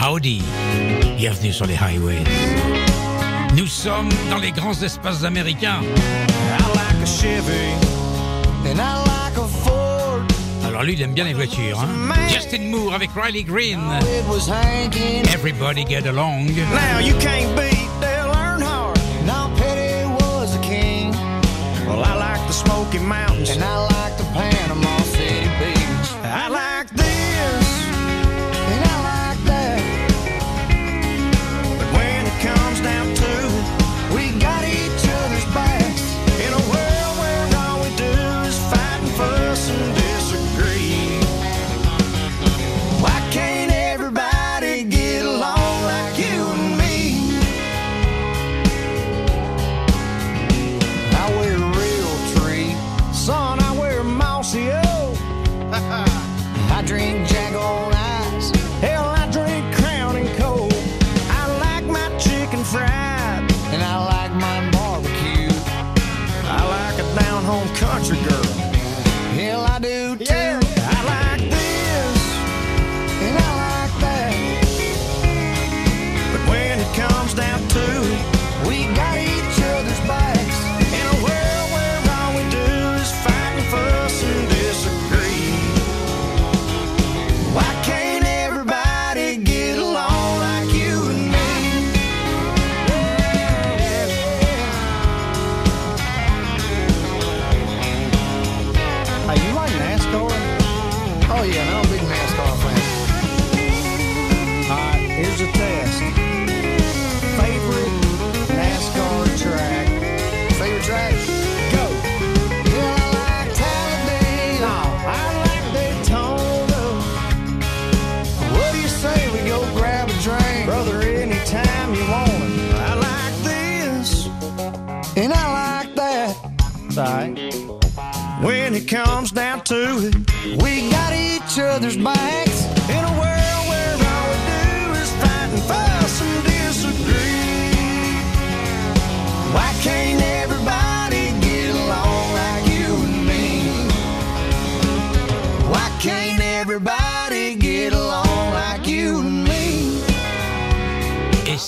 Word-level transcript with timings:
Howdy, 0.00 0.42
bienvenue 1.16 1.52
sur 1.52 1.66
les 1.66 1.76
highways. 1.76 2.24
Nous 3.56 3.66
sommes 3.66 4.08
dans 4.30 4.38
les 4.38 4.50
grands 4.50 4.72
espaces 4.82 5.22
américains. 5.24 5.80
Alors 10.66 10.82
lui, 10.82 10.92
il 10.94 11.02
aime 11.02 11.12
bien 11.12 11.24
les 11.24 11.34
voitures. 11.34 11.80
Hein? 11.80 12.14
Justin 12.28 12.64
Moore 12.70 12.94
avec 12.94 13.10
Riley 13.14 13.44
Green. 13.44 13.80
Everybody 15.32 15.84
get 15.84 16.06
along. 16.06 16.46
Now 16.72 16.98
you 17.00 17.14
can't 17.20 17.54
beat 17.54 18.07
Mountains 23.00 23.50
and 23.50 23.62
I 23.62 23.78
like 23.78 23.97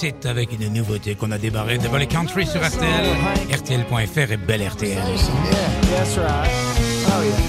c'est 0.00 0.24
avec 0.24 0.50
une 0.58 0.72
nouveauté 0.72 1.14
qu'on 1.14 1.30
a 1.30 1.36
démarré 1.36 1.76
de 1.76 1.94
les 1.98 2.06
Country 2.06 2.46
sur 2.46 2.66
RTL, 2.66 3.06
RTL.fr 3.52 4.32
et 4.32 4.36
Belle 4.38 4.66
RTL. 4.66 4.96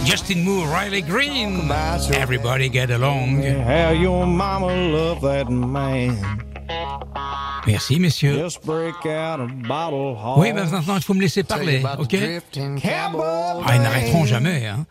Justin 0.05 0.43
Moore, 0.43 0.67
Riley 0.67 1.01
Green. 1.01 1.71
Everybody 2.13 2.69
get 2.69 2.91
along. 2.91 3.41
How 3.41 3.93
your 3.93 4.27
mama 4.27 4.67
love 4.67 5.21
that 5.21 5.49
man. 5.49 6.17
Merci, 7.67 7.99
messieurs. 7.99 8.47
Oui, 10.37 10.51
ben 10.53 10.65
maintenant, 10.69 10.97
il 10.97 11.03
faut 11.03 11.13
me 11.13 11.21
laisser 11.21 11.43
parler, 11.43 11.83
ok? 11.99 12.15
Ah, 13.65 13.75
ils 13.75 13.81
n'arrêteront 13.81 14.25
jamais. 14.25 14.67
Hein. 14.67 14.85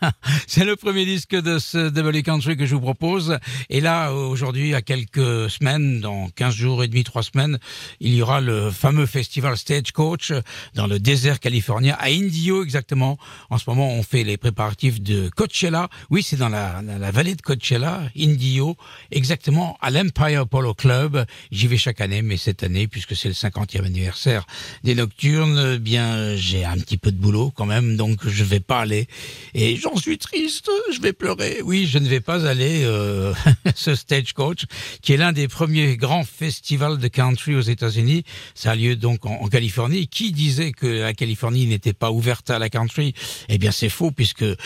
c'est 0.46 0.64
le 0.64 0.76
premier 0.76 1.04
disque 1.04 1.34
de 1.34 1.58
ce 1.58 1.88
Double 1.88 2.22
Country 2.22 2.56
que 2.56 2.66
je 2.66 2.74
vous 2.74 2.80
propose. 2.80 3.38
Et 3.68 3.80
là, 3.80 4.12
aujourd'hui, 4.12 4.74
à 4.74 4.82
quelques 4.82 5.50
semaines, 5.50 6.00
dans 6.00 6.28
15 6.30 6.54
jours 6.54 6.84
et 6.84 6.88
demi, 6.88 7.04
3 7.04 7.22
semaines, 7.22 7.58
il 8.00 8.14
y 8.14 8.22
aura 8.22 8.40
le 8.40 8.70
fameux 8.70 9.06
festival 9.06 9.56
Stagecoach 9.56 10.32
dans 10.74 10.86
le 10.86 10.98
désert 10.98 11.40
californien, 11.40 11.96
à 11.98 12.06
Indio 12.06 12.62
exactement. 12.62 13.18
En 13.50 13.58
ce 13.58 13.68
moment, 13.68 13.88
on 13.90 14.02
fait 14.02 14.24
les 14.24 14.36
préparatifs 14.36 15.00
de 15.00 15.30
Coachella. 15.36 15.88
Oui, 16.10 16.22
c'est 16.22 16.36
dans 16.36 16.48
la, 16.48 16.80
la, 16.82 16.98
la 16.98 17.10
vallée 17.10 17.34
de 17.34 17.42
Coachella, 17.42 18.02
Indio, 18.16 18.76
exactement 19.10 19.76
à 19.80 19.90
l'Empire 19.90 20.46
Polo 20.46 20.74
Club. 20.74 21.24
J'y 21.50 21.66
chaque 21.78 22.00
année, 22.00 22.22
mais 22.22 22.36
cette 22.36 22.62
année, 22.62 22.86
puisque 22.86 23.16
c'est 23.16 23.28
le 23.28 23.34
50e 23.34 23.84
anniversaire 23.84 24.46
des 24.84 24.94
Nocturnes, 24.94 25.74
eh 25.76 25.78
bien, 25.78 26.36
j'ai 26.36 26.64
un 26.64 26.76
petit 26.76 26.96
peu 26.96 27.12
de 27.12 27.16
boulot 27.16 27.52
quand 27.54 27.66
même, 27.66 27.96
donc 27.96 28.26
je 28.26 28.44
vais 28.44 28.60
pas 28.60 28.80
aller. 28.80 29.06
Et 29.54 29.76
j'en 29.76 29.96
suis 29.96 30.18
triste, 30.18 30.70
je 30.92 31.00
vais 31.00 31.12
pleurer. 31.12 31.60
Oui, 31.64 31.86
je 31.86 31.98
ne 31.98 32.08
vais 32.08 32.20
pas 32.20 32.46
aller 32.46 32.82
euh, 32.84 33.32
ce 33.74 33.94
Stagecoach, 33.94 34.64
qui 35.02 35.12
est 35.12 35.16
l'un 35.16 35.32
des 35.32 35.48
premiers 35.48 35.96
grands 35.96 36.24
festivals 36.24 36.98
de 36.98 37.08
country 37.08 37.54
aux 37.54 37.60
États-Unis. 37.60 38.24
Ça 38.54 38.72
a 38.72 38.76
lieu 38.76 38.96
donc 38.96 39.26
en, 39.26 39.34
en 39.34 39.48
Californie. 39.48 40.08
Qui 40.08 40.32
disait 40.32 40.72
que 40.72 40.86
la 40.86 41.14
Californie 41.14 41.66
n'était 41.66 41.92
pas 41.92 42.10
ouverte 42.10 42.50
à 42.50 42.58
la 42.58 42.68
country? 42.68 43.14
Eh 43.48 43.58
bien, 43.58 43.70
c'est 43.70 43.88
faux, 43.88 44.10
puisque 44.10 44.42
euh, 44.42 44.56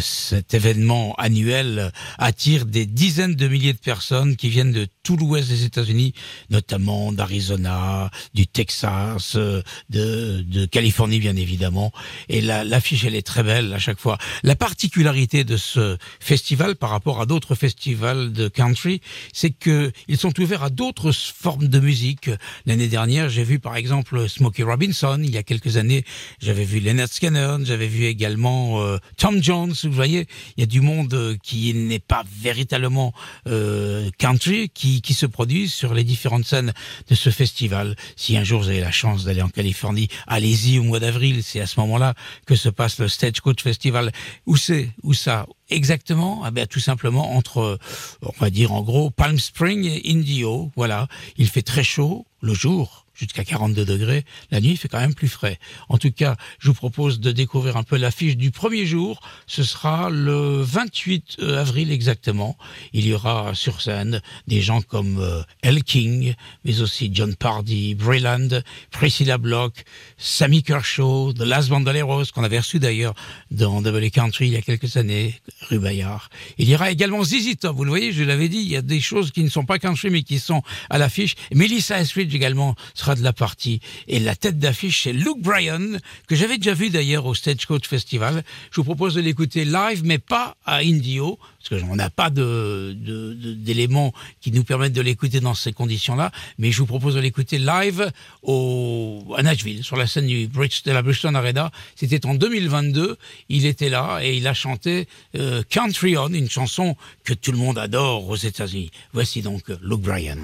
cet 0.00 0.54
événement 0.54 1.14
annuel 1.16 1.92
attire 2.18 2.66
des 2.66 2.86
dizaines 2.86 3.34
de 3.34 3.48
milliers 3.48 3.72
de 3.72 3.78
personnes 3.78 4.36
qui 4.36 4.48
viennent 4.48 4.72
de 4.72 4.86
tout 5.02 5.16
l'ouest 5.16 5.48
des 5.48 5.64
États-Unis, 5.64 6.14
notamment 6.54 7.12
d'Arizona, 7.12 8.10
du 8.32 8.46
Texas, 8.46 9.34
euh, 9.34 9.60
de, 9.90 10.42
de 10.46 10.66
Californie 10.66 11.18
bien 11.18 11.36
évidemment. 11.36 11.90
Et 12.28 12.40
la- 12.40 12.62
l'affiche, 12.64 13.04
elle 13.04 13.16
est 13.16 13.26
très 13.26 13.42
belle 13.42 13.72
à 13.72 13.78
chaque 13.80 13.98
fois. 13.98 14.16
La 14.44 14.54
particularité 14.54 15.42
de 15.42 15.56
ce 15.56 15.96
festival 16.20 16.76
par 16.76 16.90
rapport 16.90 17.20
à 17.20 17.26
d'autres 17.26 17.56
festivals 17.56 18.32
de 18.32 18.46
country, 18.48 19.00
c'est 19.32 19.50
que 19.50 19.90
ils 20.06 20.16
sont 20.24 20.34
ouverts 20.40 20.62
à 20.62 20.70
d'autres 20.70 21.10
formes 21.12 21.66
de 21.68 21.80
musique. 21.80 22.30
L'année 22.66 22.88
dernière, 22.88 23.28
j'ai 23.28 23.42
vu 23.44 23.58
par 23.58 23.74
exemple 23.76 24.28
Smokey 24.28 24.62
Robinson. 24.62 25.18
Il 25.22 25.32
y 25.34 25.38
a 25.38 25.42
quelques 25.42 25.76
années, 25.76 26.04
j'avais 26.40 26.64
vu 26.64 26.78
Leonard 26.80 27.08
Skinner. 27.08 27.56
J'avais 27.64 27.88
vu 27.88 28.04
également 28.04 28.80
euh, 28.82 28.98
Tom 29.16 29.42
Jones. 29.42 29.74
Vous 29.82 29.90
voyez, 29.92 30.26
il 30.56 30.60
y 30.60 30.62
a 30.62 30.66
du 30.66 30.80
monde 30.80 31.36
qui 31.42 31.74
n'est 31.74 31.98
pas 32.14 32.22
véritablement 32.40 33.12
euh, 33.48 34.08
country 34.18 34.70
qui, 34.72 35.02
qui 35.02 35.14
se 35.14 35.26
produit 35.26 35.68
sur 35.68 35.94
les 35.94 36.04
différentes 36.04 36.43
scènes 36.44 36.72
de 37.08 37.14
ce 37.14 37.30
festival. 37.30 37.96
Si 38.16 38.36
un 38.36 38.44
jour 38.44 38.62
vous 38.62 38.68
avez 38.68 38.80
la 38.80 38.90
chance 38.90 39.24
d'aller 39.24 39.42
en 39.42 39.48
Californie, 39.48 40.08
allez-y 40.26 40.78
au 40.78 40.82
mois 40.82 41.00
d'avril. 41.00 41.42
C'est 41.42 41.60
à 41.60 41.66
ce 41.66 41.80
moment-là 41.80 42.14
que 42.46 42.56
se 42.56 42.68
passe 42.68 42.98
le 42.98 43.08
Stagecoach 43.08 43.62
Festival. 43.62 44.12
Où 44.46 44.56
c'est 44.56 44.90
Où 45.02 45.14
ça? 45.14 45.46
Exactement, 45.70 46.42
ah 46.44 46.50
ben, 46.50 46.66
tout 46.66 46.80
simplement 46.80 47.36
entre, 47.36 47.78
on 48.22 48.32
va 48.38 48.50
dire 48.50 48.72
en 48.72 48.82
gros, 48.82 49.10
Palm 49.10 49.38
Spring 49.38 49.84
et 49.86 50.12
Indio. 50.12 50.70
Voilà, 50.76 51.08
il 51.38 51.48
fait 51.48 51.62
très 51.62 51.82
chaud 51.82 52.26
le 52.42 52.52
jour, 52.52 53.03
jusqu'à 53.14 53.44
42 53.44 53.84
degrés. 53.84 54.24
La 54.50 54.60
nuit, 54.60 54.72
il 54.72 54.76
fait 54.76 54.88
quand 54.88 55.00
même 55.00 55.14
plus 55.14 55.28
frais. 55.28 55.58
En 55.88 55.98
tout 55.98 56.10
cas, 56.10 56.36
je 56.58 56.68
vous 56.68 56.74
propose 56.74 57.20
de 57.20 57.32
découvrir 57.32 57.76
un 57.76 57.82
peu 57.82 57.96
l'affiche 57.96 58.36
du 58.36 58.50
premier 58.50 58.86
jour. 58.86 59.20
Ce 59.46 59.62
sera 59.62 60.10
le 60.10 60.62
28 60.62 61.38
avril 61.40 61.92
exactement. 61.92 62.56
Il 62.92 63.06
y 63.06 63.12
aura 63.12 63.54
sur 63.54 63.80
scène 63.80 64.20
des 64.46 64.60
gens 64.60 64.82
comme 64.82 65.18
euh, 65.18 65.42
El 65.62 65.84
King, 65.84 66.34
mais 66.64 66.80
aussi 66.80 67.10
John 67.12 67.34
Pardy, 67.34 67.94
Breland, 67.94 68.62
Priscilla 68.90 69.38
Block, 69.38 69.84
Sammy 70.18 70.62
Kershaw, 70.62 71.32
The 71.32 71.40
Last 71.40 71.68
Bandoleros, 71.68 72.24
qu'on 72.34 72.44
avait 72.44 72.58
reçu 72.58 72.78
d'ailleurs 72.78 73.14
dans 73.50 73.82
Double 73.82 74.10
Country 74.10 74.46
il 74.46 74.52
y 74.52 74.56
a 74.56 74.62
quelques 74.62 74.96
années, 74.96 75.40
rue 75.68 75.78
Bayard. 75.78 76.28
Il 76.58 76.68
y 76.68 76.74
aura 76.74 76.90
également 76.90 77.22
ZZ 77.24 77.56
Top. 77.60 77.76
Vous 77.76 77.84
le 77.84 77.90
voyez, 77.90 78.12
je 78.12 78.22
l'avais 78.24 78.48
dit, 78.48 78.58
il 78.58 78.68
y 78.68 78.76
a 78.76 78.82
des 78.82 79.00
choses 79.00 79.30
qui 79.30 79.42
ne 79.42 79.48
sont 79.48 79.64
pas 79.64 79.78
country, 79.78 80.10
mais 80.10 80.22
qui 80.22 80.38
sont 80.38 80.62
à 80.90 80.98
l'affiche. 80.98 81.34
Melissa 81.52 82.00
Etheridge 82.00 82.34
également 82.34 82.74
de 83.14 83.22
la 83.22 83.34
partie. 83.34 83.80
Et 84.08 84.18
la 84.20 84.34
tête 84.34 84.58
d'affiche, 84.58 85.02
c'est 85.02 85.12
Luke 85.12 85.40
Bryan, 85.42 86.00
que 86.26 86.34
j'avais 86.34 86.56
déjà 86.56 86.72
vu 86.72 86.88
d'ailleurs 86.88 87.26
au 87.26 87.34
Stagecoach 87.34 87.86
Festival. 87.86 88.42
Je 88.70 88.76
vous 88.76 88.84
propose 88.84 89.14
de 89.14 89.20
l'écouter 89.20 89.66
live, 89.66 90.00
mais 90.04 90.18
pas 90.18 90.56
à 90.64 90.76
Indio, 90.78 91.38
parce 91.68 91.82
qu'on 91.82 91.96
n'a 91.96 92.08
pas 92.10 92.30
de, 92.30 92.96
de- 92.98 93.34
de- 93.34 93.52
d'éléments 93.54 94.12
qui 94.40 94.50
nous 94.52 94.64
permettent 94.64 94.92
de 94.94 95.00
l'écouter 95.02 95.40
dans 95.40 95.54
ces 95.54 95.72
conditions-là. 95.74 96.30
Mais 96.58 96.72
je 96.72 96.78
vous 96.78 96.86
propose 96.86 97.14
de 97.16 97.20
l'écouter 97.20 97.58
live 97.58 98.10
au, 98.42 99.34
à 99.36 99.42
Nashville, 99.42 99.84
sur 99.84 99.96
la 99.96 100.06
scène 100.06 100.26
du 100.26 100.46
Bridge, 100.46 100.82
de 100.84 100.92
la 100.92 101.02
Bridgestone 101.02 101.36
Arena. 101.36 101.70
C'était 101.96 102.24
en 102.26 102.34
2022. 102.34 103.16
Il 103.50 103.66
était 103.66 103.90
là 103.90 104.20
et 104.22 104.36
il 104.36 104.46
a 104.46 104.54
chanté 104.54 105.08
euh, 105.36 105.62
Country 105.68 106.16
On, 106.16 106.28
une 106.28 106.48
chanson 106.50 106.96
que 107.24 107.34
tout 107.34 107.52
le 107.52 107.58
monde 107.58 107.78
adore 107.78 108.28
aux 108.28 108.36
États-Unis. 108.36 108.90
Voici 109.12 109.42
donc 109.42 109.68
euh, 109.70 109.76
Luke 109.82 110.00
Bryan. 110.02 110.38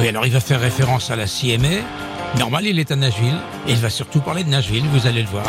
Oui, 0.00 0.08
alors 0.08 0.26
il 0.26 0.32
va 0.32 0.40
faire 0.40 0.60
référence 0.60 1.10
à 1.10 1.16
la 1.16 1.26
CMA. 1.26 1.82
Normal, 2.38 2.66
il 2.66 2.78
est 2.80 2.90
à 2.90 2.96
Nashville. 2.96 3.38
Et 3.68 3.72
il 3.72 3.78
va 3.78 3.90
surtout 3.90 4.20
parler 4.20 4.42
de 4.42 4.48
Nashville, 4.48 4.84
vous 4.92 5.06
allez 5.06 5.22
le 5.22 5.28
voir. 5.28 5.46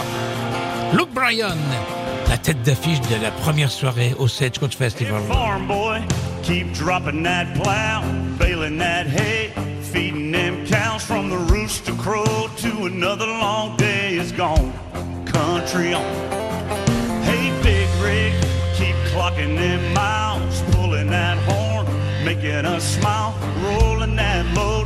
Luke 0.94 1.12
Bryan, 1.14 1.58
la 2.30 2.38
tête 2.38 2.62
d'affiche 2.62 3.02
de 3.02 3.22
la 3.24 3.32
première 3.32 3.72
soirée 3.72 4.14
au 4.20 4.28
Stagecoach 4.28 4.76
Festival. 4.76 5.22
Farm 5.28 5.68
boy, 5.68 6.00
keep 6.44 6.72
dropping 6.74 7.24
that 7.24 7.48
plow, 7.56 8.04
baling 8.38 8.78
that 8.78 9.08
hay, 9.08 9.52
feeding 9.82 10.32
them 10.32 10.64
cows 10.68 11.04
from 11.04 11.30
the 11.30 11.52
rooster 11.52 11.94
crow 11.94 12.50
to 12.58 12.86
another 12.86 13.26
long 13.26 13.76
day 13.78 14.20
is 14.20 14.32
gone. 14.32 14.72
Country 15.26 15.96
on. 15.96 16.43
Miles, 19.94 20.62
pulling 20.72 21.08
that 21.08 21.38
horn, 21.50 21.86
making 22.26 22.66
us 22.66 22.84
smile, 22.98 23.34
rolling 23.64 24.16
that 24.16 24.46
load 24.56 24.83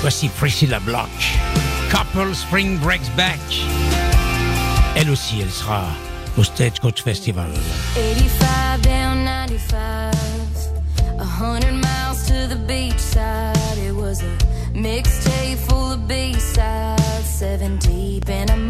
Voici 0.00 0.28
Priscilla 0.30 0.80
Block. 0.80 1.08
Couple 1.90 2.34
Spring 2.34 2.78
Breaks 2.78 3.14
Back. 3.16 3.38
Elle 4.96 5.10
aussi, 5.10 5.40
elle 5.40 5.50
sera 5.50 5.84
au 6.36 6.42
Stagecoach 6.42 7.02
Festival. 7.02 7.50
a 9.72 11.24
hundred 11.24 11.74
miles 11.74 12.26
to 12.26 12.46
the 12.46 12.56
beachside. 12.66 13.76
It 13.78 13.94
was 13.94 14.22
a 14.22 14.36
mixtape 14.72 15.58
full 15.68 15.92
of 15.92 16.08
B-sides, 16.08 17.24
seven 17.24 17.78
deep 17.78 18.28
in 18.28 18.48
a 18.50 18.67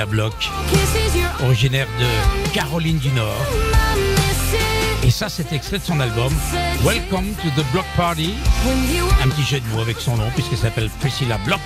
Camilla 0.00 0.06
Bloch, 0.06 0.50
originaire 1.42 1.86
de 1.98 2.50
Caroline 2.54 2.98
du 2.98 3.10
Nord. 3.10 3.44
Et 5.02 5.10
ça, 5.10 5.28
c'est 5.28 5.52
extrait 5.52 5.78
de 5.78 5.84
son 5.84 6.00
album 6.00 6.32
Welcome 6.82 7.34
to 7.34 7.48
the 7.50 7.64
Block 7.72 7.84
Party. 7.96 8.34
Un 9.22 9.28
petit 9.28 9.42
jeu 9.42 9.60
de 9.60 9.66
mots 9.66 9.82
avec 9.82 10.00
son 10.00 10.16
nom 10.16 10.30
puisqu'elle 10.34 10.58
s'appelle 10.58 10.88
Priscilla 11.00 11.36
Block. 11.44 11.60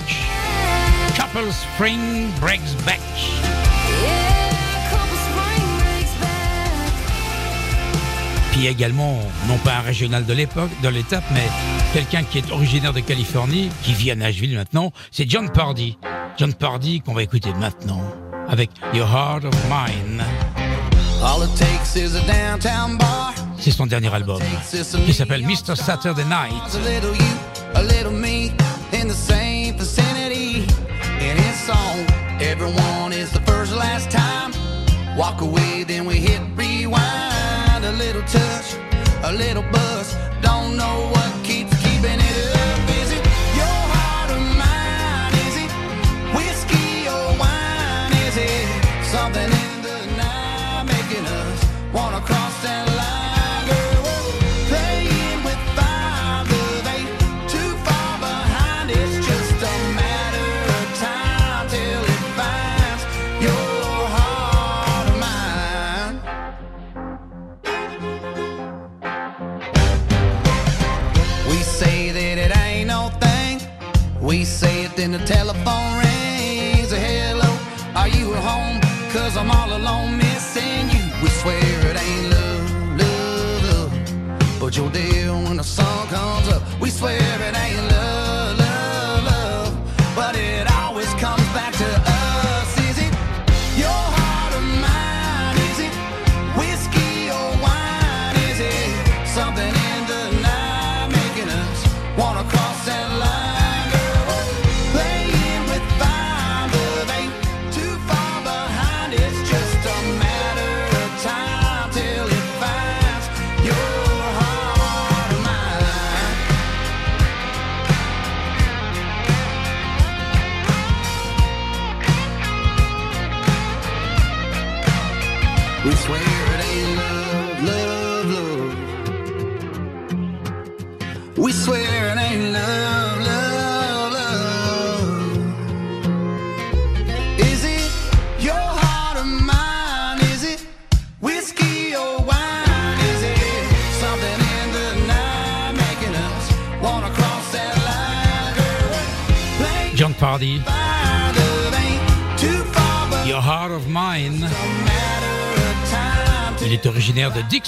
Couple 1.15 1.47
Spring 1.53 2.29
Breaks 2.41 2.61
Back. 2.85 3.01
Puis 8.51 8.67
également, 8.67 9.21
non 9.47 9.59
pas 9.59 9.77
un 9.77 9.81
régional 9.81 10.27
de 10.27 10.33
l'époque, 10.33 10.71
de 10.83 10.89
l'étape, 10.89 11.25
mais 11.33 11.47
quelqu'un 11.93 12.25
qui 12.25 12.39
est 12.39 12.51
originaire 12.51 12.93
de 12.93 13.01
Californie, 13.01 13.69
qui 13.83 13.95
vit 13.95 14.11
à 14.11 14.17
Nashville 14.17 14.57
maintenant, 14.57 14.93
c'est 15.13 15.29
John 15.29 15.51
Pardy. 15.51 15.99
John 16.37 16.53
Pardy 16.53 17.01
qu'on 17.01 17.15
va 17.15 17.23
écouter 17.23 17.53
maintenant 17.55 18.03
avec 18.49 18.71
Your 18.93 19.09
Heart 19.09 19.45
of 19.45 19.55
Mine. 19.69 20.23
C'est 23.59 23.71
son 23.71 23.87
dernier 23.87 24.13
album 24.13 24.41
qui 25.07 25.15
s'appelle 25.15 25.45
Mr. 25.47 25.75
Saturday 25.77 26.25
Night. 26.25 26.53
in 28.93 29.09
the 29.09 29.15
same 29.15 29.77
vicinity 29.77 30.65
in 31.21 31.37
its 31.37 31.67
song 31.67 32.07
Everyone 32.41 33.13
is 33.13 33.31
the 33.31 33.41
first 33.41 33.73
last 33.75 34.11
time. 34.11 34.53
Walk 35.17 35.41
away, 35.41 35.85
then 35.85 36.05
we 36.05 36.17
hit 36.17 36.41
rewind. 36.57 37.85
A 37.85 37.93
little 37.93 38.23
touch, 38.23 38.75
a 39.23 39.33
little 39.33 39.63
buzz. 39.71 40.15
Don't 40.43 40.77
know 40.77 41.11
what 41.13 41.45
keeps. 41.45 41.64
Wanna 51.95 52.21
cry? 52.23 52.44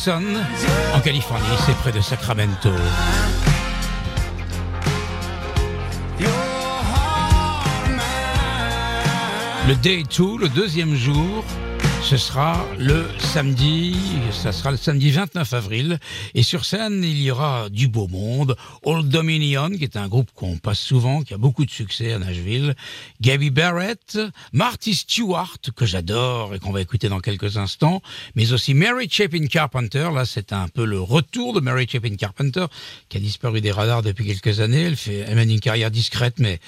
En 0.08 1.00
Californie, 1.00 1.44
c'est 1.64 1.74
près 1.76 1.92
de 1.92 2.00
Sacramento. 2.00 2.70
Le 9.68 9.74
Day 9.74 10.04
2, 10.16 10.38
le 10.38 10.48
deuxième 10.48 10.94
jour, 10.94 11.44
ce 12.02 12.16
sera 12.16 12.64
le 12.78 13.06
samedi, 13.18 13.96
ça 14.30 14.52
sera 14.52 14.70
le 14.70 14.76
samedi 14.76 15.10
29 15.10 15.52
avril. 15.54 15.98
Et 16.34 16.42
sur 16.42 16.64
scène, 16.64 17.02
il 17.02 17.20
y 17.20 17.30
aura 17.30 17.68
du 17.68 17.88
beau 17.88 18.06
monde. 18.08 18.56
Old 18.84 19.08
Dominion, 19.08 19.70
qui 19.70 19.84
est 19.84 19.96
un 19.96 20.08
groupe 20.08 20.30
qu'on 20.34 20.56
passe 20.58 20.78
souvent, 20.78 21.22
qui 21.22 21.34
a 21.34 21.38
beaucoup 21.38 21.64
de 21.64 21.70
succès 21.70 22.12
à 22.12 22.18
Nashville. 22.18 22.74
Gabby 23.20 23.50
Barrett, 23.50 24.18
Marty 24.52 24.94
Stewart, 24.94 25.58
que 25.74 25.86
j'adore 25.86 26.54
et 26.54 26.58
qu'on 26.58 26.72
va 26.72 26.80
écouter 26.80 27.08
dans 27.08 27.20
quelques 27.20 27.56
instants. 27.56 28.02
Mais 28.34 28.52
aussi 28.52 28.74
Mary 28.74 29.08
Chapin 29.10 29.46
Carpenter. 29.46 30.08
Là, 30.14 30.24
c'est 30.24 30.52
un 30.52 30.68
peu 30.68 30.84
le 30.84 31.00
retour 31.00 31.52
de 31.54 31.60
Mary 31.60 31.86
Chapin 31.90 32.14
Carpenter, 32.16 32.66
qui 33.08 33.16
a 33.16 33.20
disparu 33.20 33.60
des 33.60 33.72
radars 33.72 34.02
depuis 34.02 34.26
quelques 34.26 34.60
années. 34.60 34.82
Elle 34.82 34.96
fait, 34.96 35.24
elle 35.26 35.36
mène 35.36 35.50
une 35.50 35.60
carrière 35.60 35.90
discrète, 35.90 36.34
mais 36.38 36.60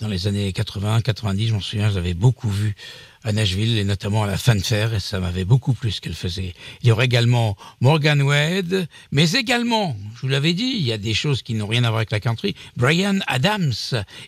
dans 0.00 0.08
les 0.08 0.26
années 0.26 0.52
80, 0.52 1.00
90, 1.00 1.48
je 1.48 1.54
m'en 1.54 1.60
souviens, 1.60 1.90
je 1.90 1.96
l'avais 1.96 2.14
beaucoup 2.14 2.50
vue 2.50 2.74
à 3.26 3.32
Nashville 3.32 3.76
et 3.76 3.84
notamment 3.84 4.22
à 4.22 4.28
la 4.28 4.38
fanfare 4.38 4.94
et 4.94 5.00
ça 5.00 5.18
m'avait 5.18 5.44
beaucoup 5.44 5.72
plu 5.72 5.90
ce 5.90 6.00
qu'elle 6.00 6.14
faisait. 6.14 6.54
Il 6.82 6.88
y 6.88 6.92
aura 6.92 7.04
également 7.04 7.56
Morgan 7.80 8.22
Wade, 8.22 8.88
mais 9.10 9.32
également, 9.32 9.96
je 10.14 10.20
vous 10.20 10.28
l'avais 10.28 10.54
dit, 10.54 10.76
il 10.78 10.86
y 10.86 10.92
a 10.92 10.98
des 10.98 11.12
choses 11.12 11.42
qui 11.42 11.54
n'ont 11.54 11.66
rien 11.66 11.82
à 11.82 11.88
voir 11.88 11.98
avec 11.98 12.12
la 12.12 12.20
country, 12.20 12.54
Brian 12.76 13.18
Adams 13.26 13.74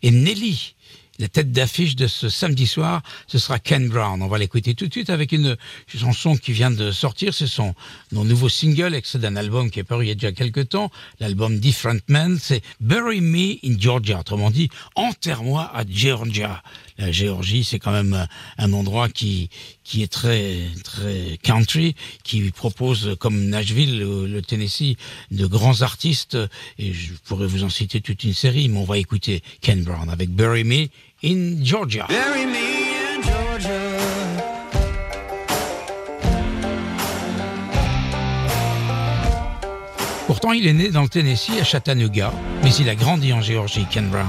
et 0.02 0.11
Nelly. 0.11 0.75
La 1.21 1.28
tête 1.28 1.50
d'affiche 1.50 1.97
de 1.97 2.07
ce 2.07 2.28
samedi 2.28 2.67
soir, 2.67 3.02
ce 3.26 3.38
sera 3.38 3.59
Ken 3.59 3.88
Brown. 3.88 4.23
On 4.23 4.28
va 4.28 4.38
l'écouter 4.38 4.75
tout 4.75 4.87
de 4.87 4.93
suite 4.93 5.11
avec 5.11 5.33
une 5.33 5.57
chanson 5.88 6.37
qui 6.37 6.52
vient 6.52 6.71
de 6.71 6.93
sortir. 6.93 7.35
C'est 7.35 7.49
son, 7.49 7.75
son 8.12 8.25
nouveau 8.25 8.49
single, 8.49 8.95
extrait 8.95 9.19
d'un 9.19 9.35
album 9.35 9.69
qui 9.69 9.81
est 9.81 9.85
paru 9.85 10.05
il 10.05 10.09
y 10.09 10.12
a 10.12 10.14
déjà 10.14 10.31
quelques 10.31 10.69
temps. 10.69 10.93
L'album 11.19 11.59
Different 11.59 11.99
Men, 12.07 12.38
c'est 12.40 12.62
Bury 12.81 13.21
Me 13.21 13.57
in 13.64 13.76
Georgia. 13.81 14.21
Autrement 14.21 14.52
dit, 14.52 14.71
enterre-moi 14.95 15.69
à 15.75 15.83
Georgia. 15.88 16.62
La 16.99 17.12
Géorgie, 17.12 17.64
c'est 17.64 17.78
quand 17.78 17.93
même 17.93 18.26
un, 18.59 18.73
endroit 18.73 19.09
qui, 19.09 19.51
qui 19.85 20.03
est 20.03 20.12
très, 20.12 20.62
très 20.83 21.38
country, 21.42 21.94
qui 22.25 22.51
propose, 22.51 23.16
comme 23.20 23.46
Nashville, 23.46 24.01
le, 24.01 24.27
le 24.27 24.42
Tennessee, 24.42 24.96
de 25.31 25.46
grands 25.46 25.83
artistes. 25.83 26.37
Et 26.79 26.92
je 26.92 27.12
pourrais 27.25 27.46
vous 27.46 27.62
en 27.62 27.70
citer 27.70 28.01
toute 28.01 28.25
une 28.25 28.35
série, 28.35 28.68
mais 28.68 28.79
on 28.79 28.85
va 28.85 28.99
écouter 28.99 29.42
Ken 29.61 29.83
Brown 29.85 30.11
avec 30.11 30.31
Bury 30.31 30.64
Me 30.64 30.88
in 31.22 31.64
Georgia. 31.64 32.07
Bury 32.09 32.46
me 32.46 32.57
in 32.57 33.22
Georgia. 33.22 33.99
Pourtant, 40.27 40.53
il 40.53 40.66
est 40.66 40.75
né 40.75 40.90
dans 40.90 41.03
le 41.03 41.09
Tennessee, 41.09 41.59
à 41.59 41.64
Chattanooga, 41.64 42.33
mais 42.62 42.75
il 42.75 42.88
a 42.90 42.94
grandi 42.94 43.33
en 43.33 43.40
Géorgie, 43.40 43.87
Ken 43.90 44.11
Brown. 44.11 44.27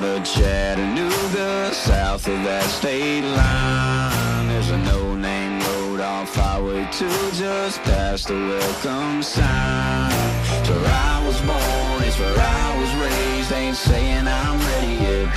Out 0.00 0.16
of 0.16 0.24
Chattanooga, 0.24 1.74
south 1.74 2.26
of 2.26 2.42
that 2.44 2.64
state 2.64 3.20
line. 3.20 4.48
There's 4.48 4.70
a 4.70 4.78
no-name 4.78 5.60
road 5.60 6.00
off 6.00 6.34
Highway 6.34 6.88
2, 6.90 7.06
just 7.32 7.82
past 7.82 8.28
the 8.28 8.34
welcome 8.34 9.22
sign. 9.22 10.10
It's 10.58 10.70
where 10.70 10.88
I 10.88 11.22
was 11.26 11.38
born, 11.42 12.02
it's 12.08 12.18
where 12.18 12.32
I 12.32 12.80
was 12.80 12.90
raised. 13.04 13.52
Ain't 13.52 13.76
saying 13.76 14.26
I'm 14.26 14.58
ready 14.72 14.94
yet, 15.04 15.34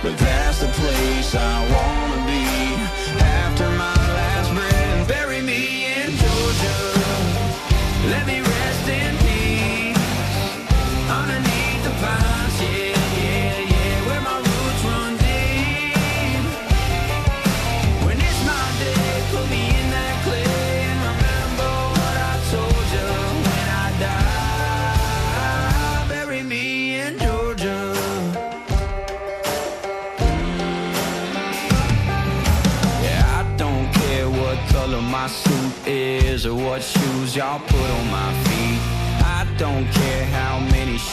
but 0.00 0.16
that's 0.16 0.60
the 0.60 0.68
place 0.68 1.34
I 1.34 1.54
wanna 1.74 2.13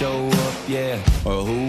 show 0.01 0.27
up, 0.29 0.55
yeah, 0.67 0.95
or 1.25 1.45
who 1.45 1.60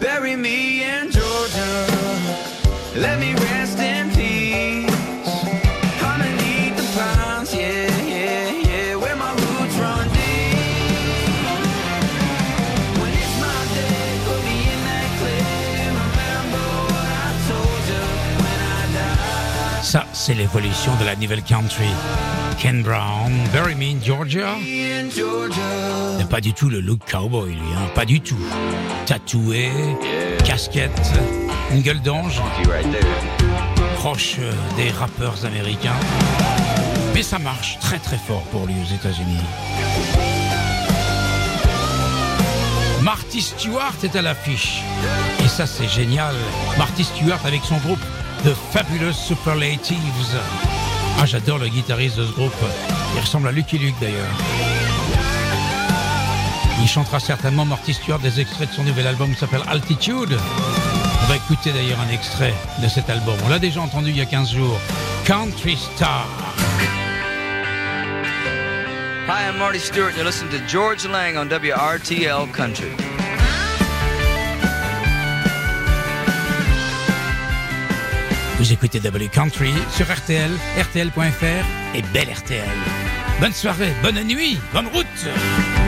Bury 0.00 0.36
me 0.36 0.84
in 0.84 1.10
Georgia. 1.10 1.86
Let 2.94 3.18
me 3.18 3.34
rest 3.34 3.78
in 3.78 4.07
c'est 20.28 20.34
l'évolution 20.34 20.94
de 21.00 21.06
la 21.06 21.16
nouvelle 21.16 21.42
country. 21.42 21.88
Ken 22.58 22.82
Brown, 22.82 23.32
Bury 23.50 23.74
Me 23.74 23.98
Georgia. 24.04 24.56
Mais 26.18 26.24
pas 26.26 26.42
du 26.42 26.52
tout 26.52 26.68
le 26.68 26.80
look 26.80 27.00
cowboy, 27.10 27.52
lui, 27.52 27.58
hein, 27.74 27.88
pas 27.94 28.04
du 28.04 28.20
tout. 28.20 28.36
Tatoué, 29.06 29.70
casquette, 30.44 31.12
une 31.70 31.80
gueule 31.80 32.02
d'ange, 32.02 32.42
proche 33.94 34.36
euh, 34.40 34.52
des 34.76 34.90
rappeurs 34.90 35.46
américains. 35.46 35.96
Mais 37.14 37.22
ça 37.22 37.38
marche 37.38 37.78
très 37.80 37.98
très 37.98 38.18
fort 38.18 38.42
pour 38.50 38.66
lui 38.66 38.74
aux 38.74 38.94
États-Unis. 38.94 39.40
Marty 43.00 43.40
Stewart 43.40 43.94
est 44.02 44.14
à 44.14 44.20
l'affiche. 44.20 44.82
Et 45.42 45.48
ça, 45.48 45.66
c'est 45.66 45.88
génial. 45.88 46.34
Marty 46.76 47.04
Stewart 47.04 47.40
avec 47.46 47.62
son 47.64 47.78
groupe 47.78 48.04
The 48.44 48.54
Fabulous 48.72 49.14
Superlatives. 49.14 50.38
Ah, 51.20 51.26
j'adore 51.26 51.58
le 51.58 51.68
guitariste 51.68 52.16
de 52.18 52.26
ce 52.26 52.32
groupe. 52.32 52.52
Il 53.14 53.20
ressemble 53.20 53.48
à 53.48 53.52
Lucky 53.52 53.78
Luke 53.78 53.96
d'ailleurs. 54.00 54.30
Il 56.80 56.86
chantera 56.88 57.18
certainement 57.18 57.64
Marty 57.64 57.94
Stewart 57.94 58.20
des 58.20 58.40
extraits 58.40 58.70
de 58.70 58.74
son 58.74 58.84
nouvel 58.84 59.06
album 59.06 59.32
qui 59.32 59.40
s'appelle 59.40 59.62
Altitude. 59.68 60.38
On 61.22 61.26
va 61.26 61.36
écouter 61.36 61.72
d'ailleurs 61.72 61.98
un 62.00 62.12
extrait 62.12 62.54
de 62.80 62.88
cet 62.88 63.10
album. 63.10 63.34
On 63.44 63.48
l'a 63.48 63.58
déjà 63.58 63.80
entendu 63.80 64.10
il 64.10 64.16
y 64.16 64.20
a 64.20 64.26
15 64.26 64.52
jours. 64.52 64.78
Country 65.24 65.76
Star. 65.76 66.26
Hi, 69.26 69.48
I'm 69.48 69.58
Marty 69.58 69.80
Stewart, 69.80 70.14
you're 70.16 70.24
listening 70.24 70.52
to 70.52 70.66
George 70.66 71.06
Lang 71.06 71.36
on 71.36 71.48
WRTL 71.48 72.50
Country. 72.52 73.07
Vous 78.58 78.72
écoutez 78.72 78.98
W 78.98 79.28
Country 79.28 79.72
sur 79.96 80.12
RTL, 80.12 80.50
RTL.fr 80.76 81.94
et 81.94 82.02
Belle 82.12 82.32
RTL. 82.32 82.68
Bonne 83.40 83.52
soirée, 83.52 83.92
bonne 84.02 84.20
nuit, 84.24 84.58
bonne 84.72 84.88
route. 84.88 85.06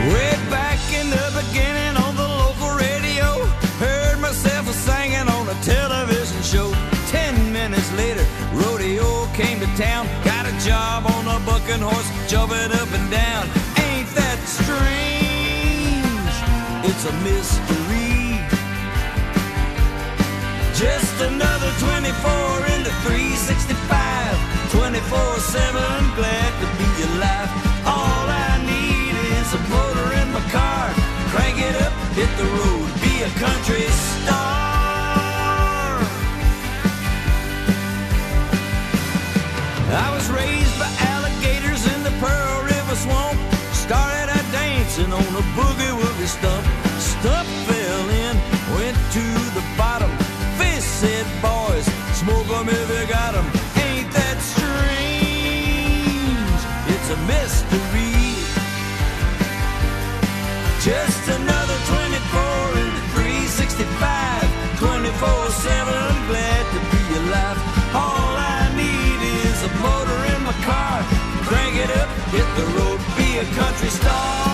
Way 0.07 0.37
back 0.49 0.79
in 0.93 1.09
the 1.09 1.31
beginning 1.35 1.97
on 1.97 2.15
the 2.15 2.23
local 2.23 2.77
radio, 2.77 3.45
heard 3.81 4.19
myself 4.21 4.71
singing 4.71 5.27
on 5.27 5.49
a 5.49 5.55
television 5.65 6.41
show. 6.43 6.71
Ten 7.11 7.35
minutes 7.51 7.91
later, 7.97 8.25
rodeo 8.53 9.27
came 9.33 9.59
to 9.59 9.67
town, 9.75 10.07
got 10.23 10.45
a 10.45 10.53
job 10.65 11.05
on 11.07 11.27
a 11.27 11.39
bucking 11.45 11.81
horse, 11.81 12.09
jumping 12.29 12.71
up 12.71 12.87
and 12.93 13.11
down. 13.11 13.49
Ain't 13.83 14.07
that 14.15 14.39
strange? 14.47 14.79
It's 16.87 17.03
a 17.03 17.11
mystery. 17.19 18.39
Just 20.73 21.21
another 21.21 21.50
24 21.50 21.50
into 21.50 21.50
365. 23.03 24.71
24 24.71 25.39
7, 25.39 25.81
glad 26.15 26.51
to 26.61 26.67
be 26.77 26.89
alive. 27.09 27.49
All 27.85 28.25
I 28.29 28.61
need 28.61 29.13
is 29.35 29.49
a 29.53 29.61
motor 29.73 30.07
in 30.21 30.27
my 30.31 30.43
car. 30.53 30.93
Crank 31.33 31.57
it 31.57 31.75
up, 31.81 31.93
hit 32.13 32.29
the 32.37 32.45
road, 32.45 32.89
be 33.01 33.23
a 33.25 33.31
country 33.41 33.89
star. 33.89 34.51
I 39.91 40.07
was 40.15 40.29
raised 40.29 40.77
by 40.79 40.89
alligators 41.11 41.83
in 41.93 42.03
the 42.03 42.13
Pearl 42.21 42.63
River 42.63 42.95
swamp. 42.95 43.39
Started 43.73 44.29
out 44.29 44.47
dancing 44.51 45.11
on 45.11 45.25
a 45.41 45.43
boogie 45.57 45.93
woogie 45.99 46.27
stump. 46.27 46.65
Stump 46.65 46.80
24 65.61 65.69
7, 65.69 66.27
glad 66.27 66.65
to 66.73 66.79
be 66.91 67.03
alive. 67.19 67.57
All 67.93 68.35
I 68.35 68.71
need 68.75 69.19
is 69.45 69.63
a 69.63 69.69
motor 69.81 70.19
in 70.33 70.43
my 70.43 70.53
car. 70.65 71.03
Crank 71.45 71.75
it 71.75 71.91
up, 71.97 72.09
hit 72.31 72.47
the 72.55 72.65
road, 72.77 72.99
be 73.17 73.37
a 73.37 73.45
country 73.55 73.89
star. 73.89 74.50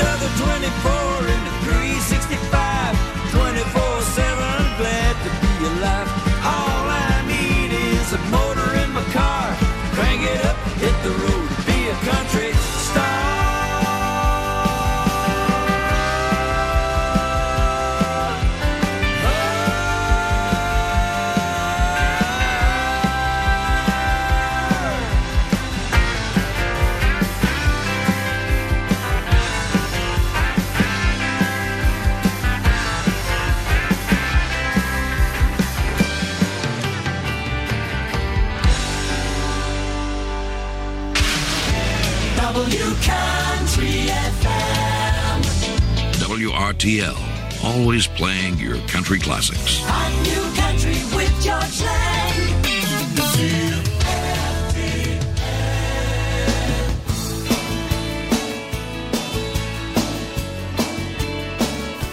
Another 0.00 0.28
24 0.38 0.97
WRTL, 46.78 47.64
always 47.64 48.06
playing 48.06 48.56
your 48.58 48.76
country 48.86 49.18
classics. 49.18 49.80
Hot 49.82 50.12
new 50.22 50.60
country 50.60 50.92
with 51.16 51.42
George 51.42 51.82
Lang. 51.82 52.18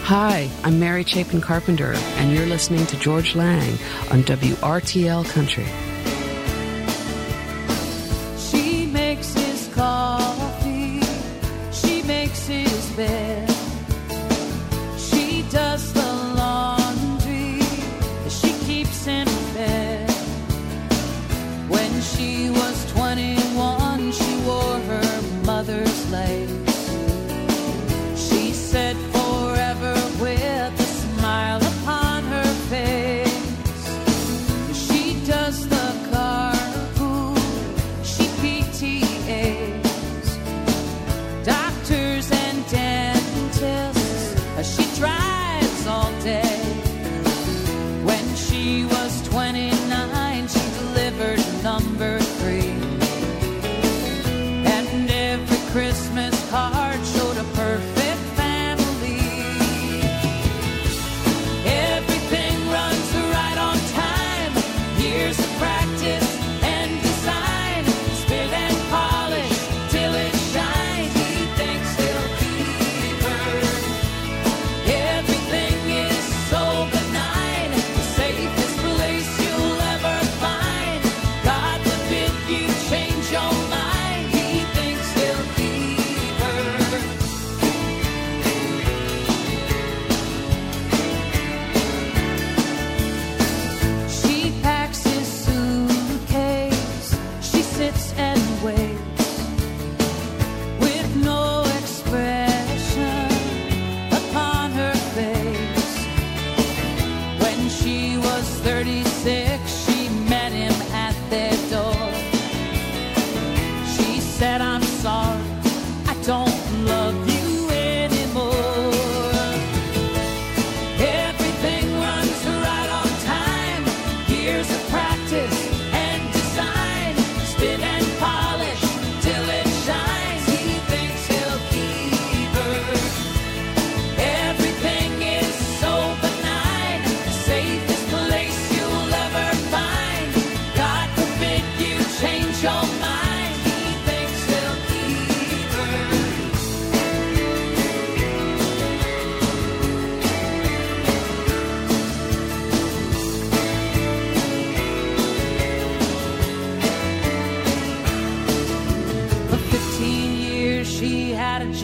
Hi, 0.05 0.49
I'm 0.63 0.79
Mary 0.79 1.03
Chapin 1.03 1.41
Carpenter, 1.41 1.93
and 1.93 2.31
you're 2.31 2.45
listening 2.45 2.85
to 2.87 2.99
George 2.99 3.35
Lang 3.35 3.71
on 4.11 4.23
WRTL 4.23 5.27
Country. 5.29 5.65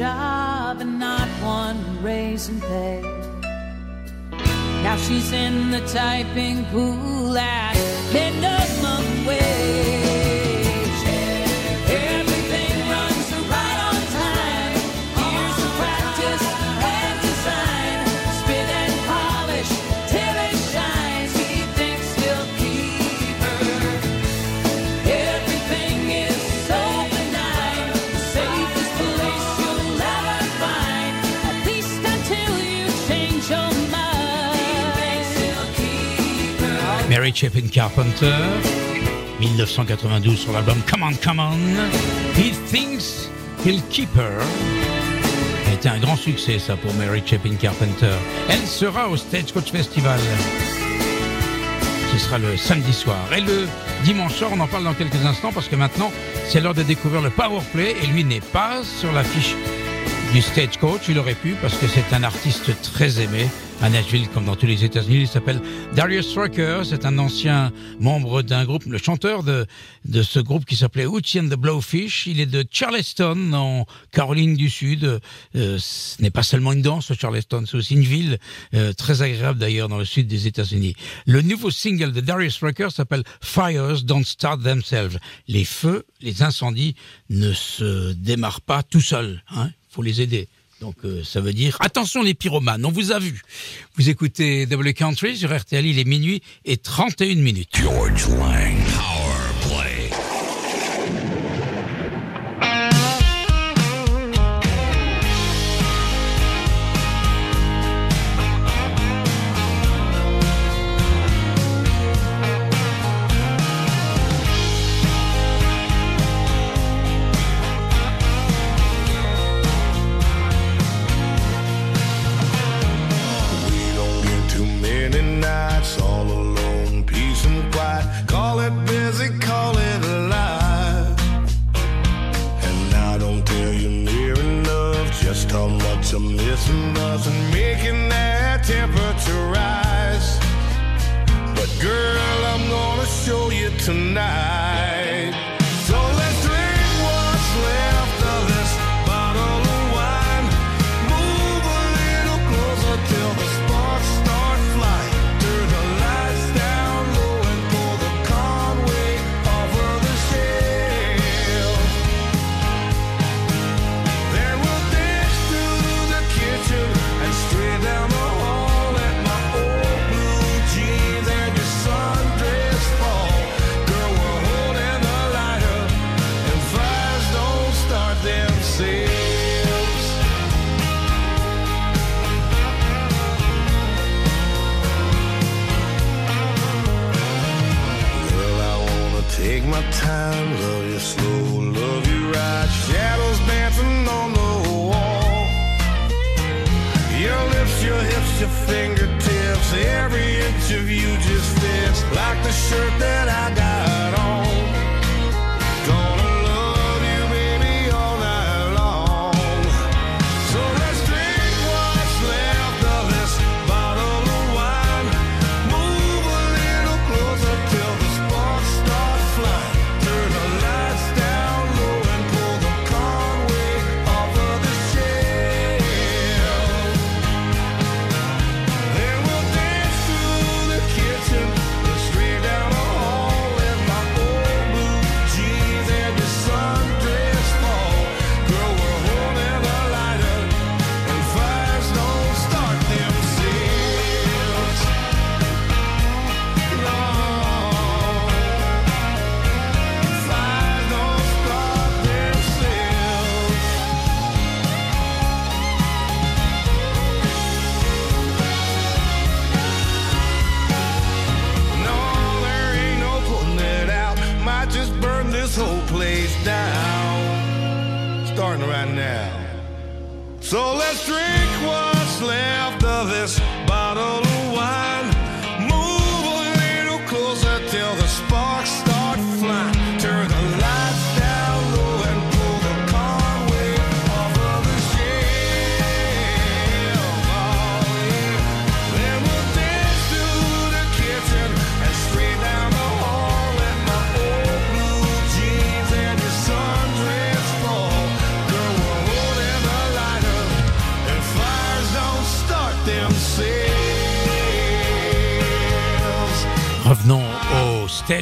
But 0.02 0.84
not 0.84 1.28
one 1.44 1.78
raising 2.02 2.60
pay. 2.62 3.02
Now 4.84 4.98
she's 4.98 5.32
in 5.32 5.72
the 5.72 5.82
typing 5.88 6.66
pool 6.66 7.38
at 7.38 7.76
minimum 8.12 8.61
Mary 37.22 37.34
Chapin 37.36 37.68
Carpenter, 37.72 38.34
1992 39.40 40.40
sur 40.40 40.54
l'album 40.54 40.82
Come 40.90 41.04
On, 41.04 41.14
Come 41.14 41.40
On. 41.40 41.60
He 42.36 42.50
thinks 42.52 43.30
he'll 43.64 43.80
keep 43.92 44.10
her. 44.16 44.42
Un 45.86 46.00
grand 46.00 46.16
succès, 46.16 46.58
ça, 46.58 46.76
pour 46.78 46.92
Mary 46.96 47.22
Chapin 47.24 47.54
Carpenter. 47.58 48.16
Elle 48.50 48.66
sera 48.66 49.08
au 49.08 49.18
Stagecoach 49.18 49.72
Festival. 49.72 50.20
Ce 52.12 52.18
sera 52.18 52.40
le 52.40 52.58
samedi 52.58 52.92
soir. 52.92 53.20
Et 53.38 53.42
le 53.42 53.68
dimanche 54.04 54.34
soir, 54.34 54.50
on 54.56 54.60
en 54.60 54.68
parle 54.68 54.86
dans 54.86 54.96
quelques 54.96 55.24
instants 55.24 55.52
parce 55.54 55.68
que 55.68 55.76
maintenant, 55.76 56.12
c'est 56.50 56.60
l'heure 56.60 56.74
de 56.74 56.82
découvrir 56.82 57.22
le 57.22 57.30
Power 57.30 57.62
Play 57.72 57.96
et 58.02 58.08
lui 58.08 58.24
n'est 58.24 58.42
pas 58.42 58.82
sur 58.84 59.12
l'affiche 59.12 59.54
du 60.34 60.42
Stagecoach. 60.42 61.02
Il 61.08 61.20
aurait 61.20 61.36
pu 61.36 61.54
parce 61.62 61.76
que 61.76 61.86
c'est 61.86 62.16
un 62.16 62.24
artiste 62.24 62.72
très 62.82 63.22
aimé 63.22 63.48
à 63.82 63.89
Nashville 63.89 64.28
comme 64.30 64.46
dans 64.46 64.56
tous 64.56 64.67
les 64.67 64.84
États-Unis. 64.84 65.22
Il 65.22 65.28
s'appelle 65.28 65.60
Darius 65.96 66.38
Rucker. 66.38 66.82
C'est 66.84 67.06
un 67.06 67.17
ancien 67.17 67.72
membre 68.00 68.44
d'un 68.44 68.63
groupe, 68.63 68.86
le 68.86 68.98
chanteur 68.98 69.44
de, 69.44 69.65
de 70.06 70.22
ce 70.22 70.39
groupe 70.39 70.65
qui 70.65 70.76
s'appelait 70.76 71.06
Hoochie 71.06 71.39
and 71.39 71.50
the 71.50 71.56
Blowfish. 71.56 72.28
Il 72.28 72.39
est 72.39 72.46
de 72.46 72.63
Charleston 72.70 73.54
en 73.54 73.86
Caroline 74.12 74.56
du 74.56 74.70
Sud. 74.70 75.20
Euh, 75.56 75.78
ce 75.80 76.22
n'est 76.22 76.30
pas 76.30 76.44
seulement 76.44 76.74
une 76.74 76.82
danse, 76.82 77.12
Charleston, 77.20 77.63
c'est 77.65 77.78
aussi 77.78 77.96
une 77.96 78.04
ville 78.04 78.38
euh, 78.74 78.94
très 78.94 79.22
agréable 79.24 79.60
d'ailleurs 79.60 79.89
dans 79.89 79.98
le 79.98 80.06
sud 80.06 80.28
des 80.28 80.48
États-Unis. 80.48 80.96
Le 81.26 81.41
nouveau 81.41 81.72
single 81.72 82.12
de 82.12 82.22
Darius 82.22 82.60
Rucker 82.62 82.89
s'appelle 82.91 83.24
Fires 83.41 84.04
Don't 84.04 84.26
Start 84.26 84.62
Themselves. 84.62 85.17
Les 85.48 85.65
feux, 85.65 86.06
les 86.22 86.44
incendies 86.44 86.96
ne 87.30 87.52
se 87.52 88.13
démarrent 88.13 88.62
pas 88.62 88.84
tout 88.84 89.02
seuls. 89.02 89.44
Hein 89.50 89.72
faut 89.91 90.02
les 90.02 90.22
aider. 90.22 90.48
Donc 90.82 90.96
euh, 91.06 91.24
ça 91.24 91.39
veut 91.41 91.54
dire 91.54 91.78
attention 91.80 92.24
les 92.24 92.34
pyromanes, 92.34 92.84
on 92.86 92.91
vous 92.91 93.12
a 93.12 93.20
vu. 93.20 93.41
Vous 93.96 94.10
écoutez 94.10 94.65
Double 94.65 94.94
Country 94.94 95.38
sur 95.38 95.56
RTL, 95.56 95.86
il 95.86 96.00
est 96.00 96.06
minuit 96.06 96.41
et 96.65 96.78
31 96.78 97.36
minutes. 97.36 97.70
George 97.74 98.28
Lang. 98.30 98.81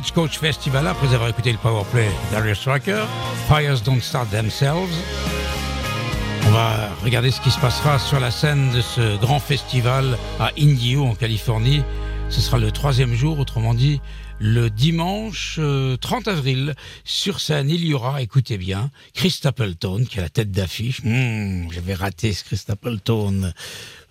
Stagecoach 0.10 0.39
Festival 0.39 0.88
après 0.88 1.13
avoir 1.13 1.30
écouté 1.30 1.52
le 1.52 1.60
powerplay 1.60 2.10
Darius 2.32 2.67
Rucker, 2.67 3.06
Fires 3.48 3.80
Don't 3.82 4.02
Start 4.02 4.28
Themselves. 4.32 4.89
On 6.48 6.50
va 6.50 6.89
regarder 7.04 7.30
ce 7.30 7.39
qui 7.39 7.52
se 7.52 7.60
passera 7.60 8.00
sur 8.00 8.19
la 8.19 8.32
scène 8.32 8.72
de 8.72 8.82
ce 8.82 9.17
grand 9.17 9.39
festival 9.39 10.17
à 10.39 10.50
Indio 10.58 11.06
en 11.06 11.13
Californie. 11.13 11.84
Ce 12.30 12.41
sera 12.41 12.58
le 12.58 12.72
troisième 12.72 13.13
jour, 13.13 13.38
autrement 13.38 13.76
dit 13.76 14.02
le 14.39 14.69
dimanche 14.69 15.58
euh, 15.60 15.97
30 15.97 16.28
avril. 16.28 16.75
Sur 17.04 17.39
scène, 17.39 17.69
il 17.69 17.86
y 17.86 17.93
aura, 17.93 18.21
écoutez 18.21 18.58
bien, 18.58 18.89
Chris 19.13 19.32
Stapleton 19.32 20.06
qui 20.06 20.19
a 20.19 20.21
la 20.21 20.30
tête 20.30 20.52
d'affiche. 20.52 21.02
Hmm, 21.04 21.69
J'avais 21.71 21.93
raté 21.93 22.34
ce 22.34 22.43
Chris 22.43 22.58
Stapleton. 22.58 23.52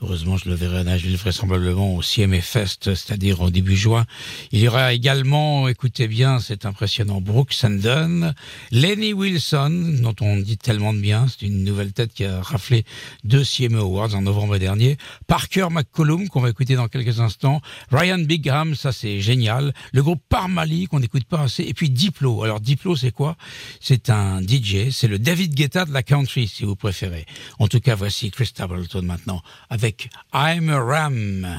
Heureusement, 0.00 0.36
je 0.36 0.48
le 0.48 0.54
verrai 0.54 0.78
à 0.78 0.84
Nashville 0.84 1.16
vraisemblablement 1.16 1.96
au 1.96 2.02
CMA 2.02 2.40
Fest, 2.40 2.94
c'est-à-dire 2.94 3.40
au 3.40 3.50
début 3.50 3.76
juin. 3.76 4.06
Il 4.52 4.60
y 4.60 4.68
aura 4.68 4.92
également, 4.92 5.66
écoutez 5.66 6.06
bien, 6.06 6.38
c'est 6.38 6.66
impressionnant, 6.66 7.20
Brooks 7.20 7.56
and 7.64 7.80
Dunn, 7.82 8.32
Lenny 8.70 9.12
Wilson, 9.12 9.96
dont 10.00 10.14
on 10.20 10.36
dit 10.36 10.56
tellement 10.56 10.92
de 10.94 11.00
bien, 11.00 11.26
c'est 11.26 11.46
une 11.46 11.64
nouvelle 11.64 11.92
tête 11.92 12.12
qui 12.12 12.24
a 12.24 12.40
raflé 12.40 12.84
deux 13.24 13.42
CMA 13.42 13.80
Awards 13.80 14.14
en 14.14 14.22
novembre 14.22 14.58
dernier, 14.58 14.98
Parker 15.26 15.66
McCollum, 15.68 16.28
qu'on 16.28 16.42
va 16.42 16.50
écouter 16.50 16.76
dans 16.76 16.86
quelques 16.86 17.18
instants, 17.18 17.60
Ryan 17.90 18.20
Bigham, 18.20 18.76
ça 18.76 18.92
c'est 18.92 19.20
génial, 19.20 19.74
le 19.92 20.02
groupe 20.04 20.17
Parmali, 20.18 20.86
qu'on 20.86 21.00
n'écoute 21.00 21.24
pas 21.24 21.40
assez, 21.40 21.62
et 21.62 21.74
puis 21.74 21.90
Diplo. 21.90 22.42
Alors 22.42 22.60
Diplo, 22.60 22.96
c'est 22.96 23.12
quoi? 23.12 23.36
C'est 23.80 24.10
un 24.10 24.40
DJ, 24.42 24.90
c'est 24.90 25.08
le 25.08 25.18
David 25.18 25.54
Guetta 25.54 25.84
de 25.84 25.92
la 25.92 26.02
country, 26.02 26.48
si 26.48 26.64
vous 26.64 26.76
préférez. 26.76 27.26
En 27.58 27.68
tout 27.68 27.80
cas, 27.80 27.94
voici 27.94 28.30
Chris 28.30 28.46
Stapleton 28.46 29.02
maintenant, 29.02 29.42
avec 29.70 30.10
I'm 30.34 30.68
a 30.68 30.80
Ram. 30.80 31.58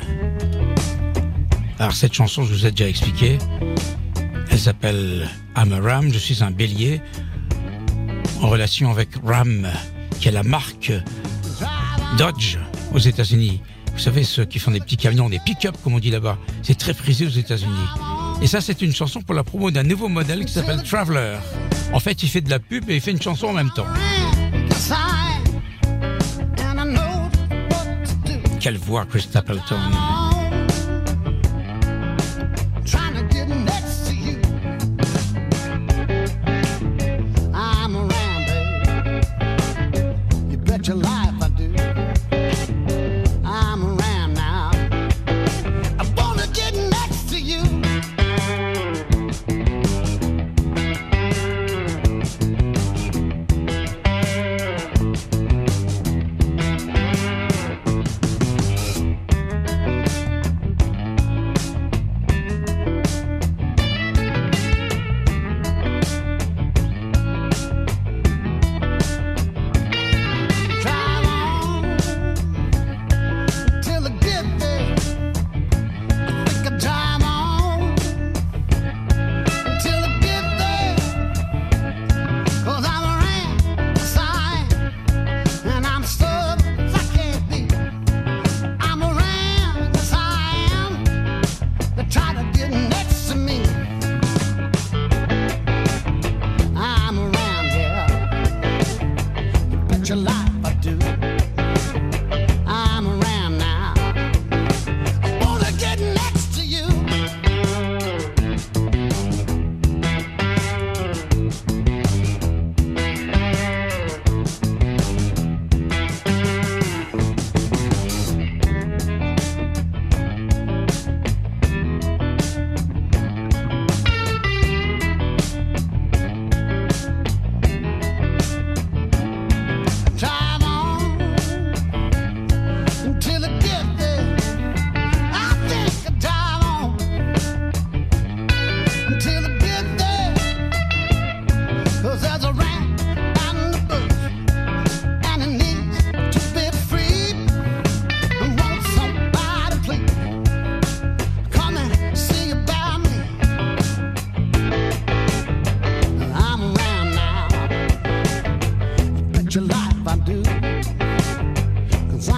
Alors 1.80 1.93
cette 1.93 2.13
chanson, 2.13 2.43
je 2.43 2.54
vous 2.54 2.65
ai 2.65 2.72
déjà 2.72 2.89
expliqué. 2.89 3.38
Elle 4.52 4.60
s'appelle 4.60 5.30
I'm 5.56 5.72
a 5.72 5.80
Ram. 5.80 6.12
Je 6.12 6.19
suis 6.19 6.43
un 6.43 6.52
bélier 6.52 7.02
en 8.41 8.50
relation 8.50 8.91
avec 8.91 9.10
Ram, 9.24 9.67
qui 10.19 10.28
est 10.28 10.32
la 10.32 10.43
marque 10.43 10.91
Dodge 12.17 12.58
aux 12.93 13.00
États-Unis. 13.00 13.62
Vous 13.93 14.00
savez, 14.00 14.24
ceux 14.24 14.45
qui 14.45 14.60
font 14.60 14.72
des 14.72 14.80
petits 14.80 14.98
camions, 14.98 15.30
des 15.30 15.39
pick-up, 15.39 15.76
comme 15.84 15.93
on 15.93 16.00
dit 16.00 16.12
là-bas. 16.12 16.38
C'est 16.63 16.78
très 16.78 16.93
prisé 16.93 17.26
aux 17.26 17.30
États-Unis. 17.30 18.18
Et 18.41 18.47
ça, 18.47 18.62
c'est 18.62 18.82
une 18.82 18.93
chanson 18.93 19.21
pour 19.21 19.36
la 19.36 19.43
promo 19.43 19.69
d'un 19.69 19.84
nouveau 19.84 20.08
modèle 20.08 20.45
qui 20.45 20.54
s'appelle 20.54 20.82
Traveler. 20.84 21.38
En 21.93 21.99
fait, 21.99 22.23
il 22.23 22.30
fait 22.30 22.41
de 22.41 22.49
la 22.49 22.60
pub 22.60 22.89
et 22.89 22.95
il 22.95 23.02
fait 23.02 23.12
une 23.12 23.21
chanson 23.21 23.47
en 23.47 23.54
même 23.54 23.71
temps. 23.71 23.88
Quelle 28.60 28.78
voix, 28.78 29.06
Chris 29.06 29.21
Stapleton. 29.21 29.78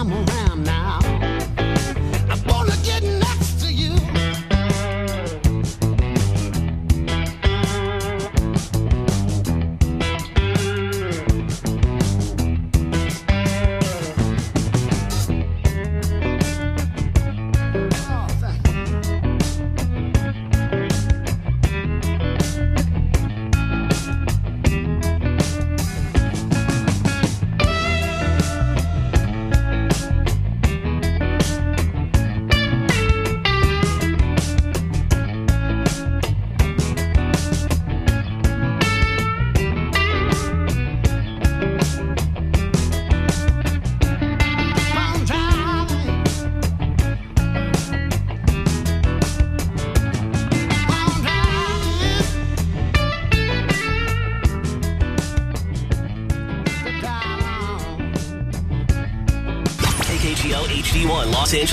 I'm 0.01 0.11
around 0.11 0.63
now. 0.63 1.10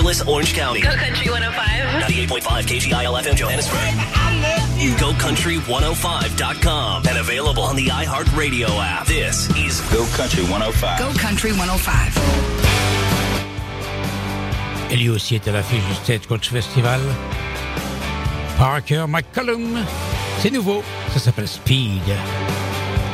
Orange 0.09 0.55
County. 0.55 0.81
Go 0.81 0.97
Country 0.97 1.29
105. 1.29 2.09
98.5 2.09 2.65
KGIL 2.65 3.13
FM 3.21 3.37
Johannesburg. 3.37 3.93
GoCountry105.com 4.97 7.03
and 7.07 7.19
available 7.19 7.63
on 7.63 7.77
the 7.77 7.89
iHeartRadio 7.89 8.71
app. 8.81 9.07
This 9.07 9.51
is 9.55 9.83
Go 9.93 10.07
Country 10.17 10.45
105. 10.45 10.99
Go 10.99 11.13
Country 11.19 11.51
105. 11.51 12.15
Et 14.91 14.97
lui 14.97 15.11
aussi 15.11 15.35
est 15.35 15.47
à 15.47 15.53
l'affiche 15.53 15.85
du 15.85 15.95
Stagecoach 15.95 16.49
Festival. 16.49 17.03
Parker 18.57 19.05
McCollum, 19.07 19.85
c'est 20.41 20.51
nouveau, 20.51 20.83
ça 21.13 21.19
s'appelle 21.19 21.49
Speed. 21.49 22.01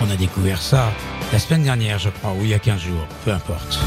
On 0.00 0.08
a 0.10 0.16
découvert 0.16 0.62
ça 0.62 0.92
la 1.32 1.40
semaine 1.40 1.64
dernière, 1.64 1.98
je 1.98 2.10
crois, 2.10 2.34
ou 2.34 2.42
il 2.42 2.50
y 2.50 2.54
a 2.54 2.60
15 2.60 2.80
jours, 2.80 3.08
peu 3.24 3.32
importe. 3.32 3.80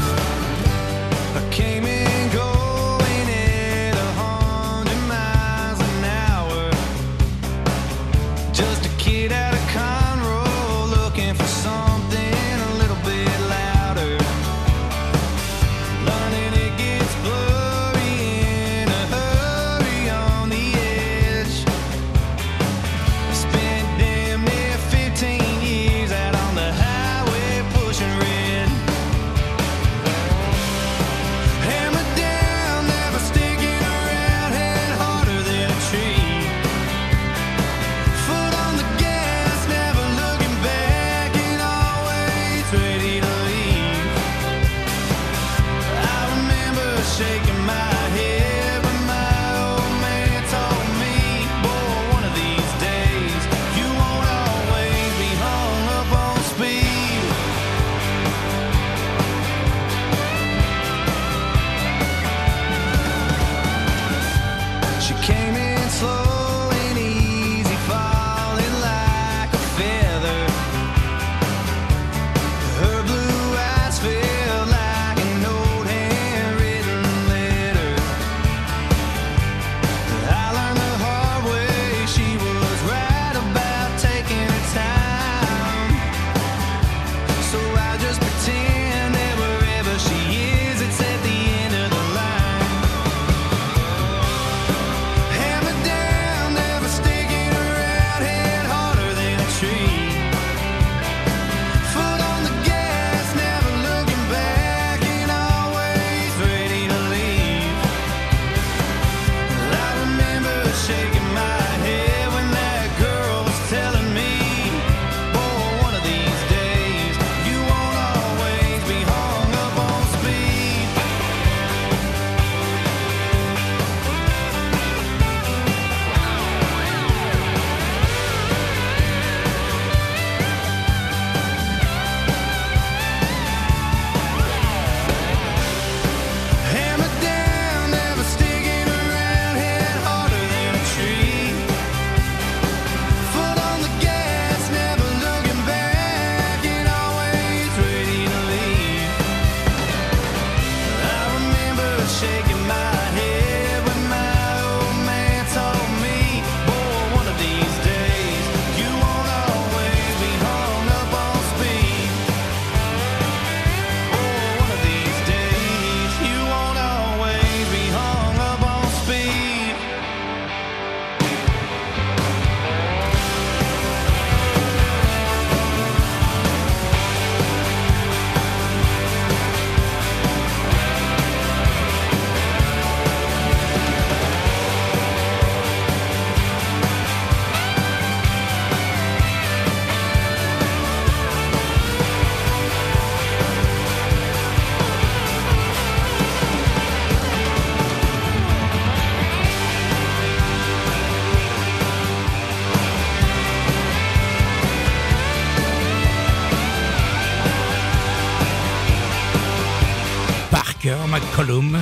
McCollum, 211.10 211.78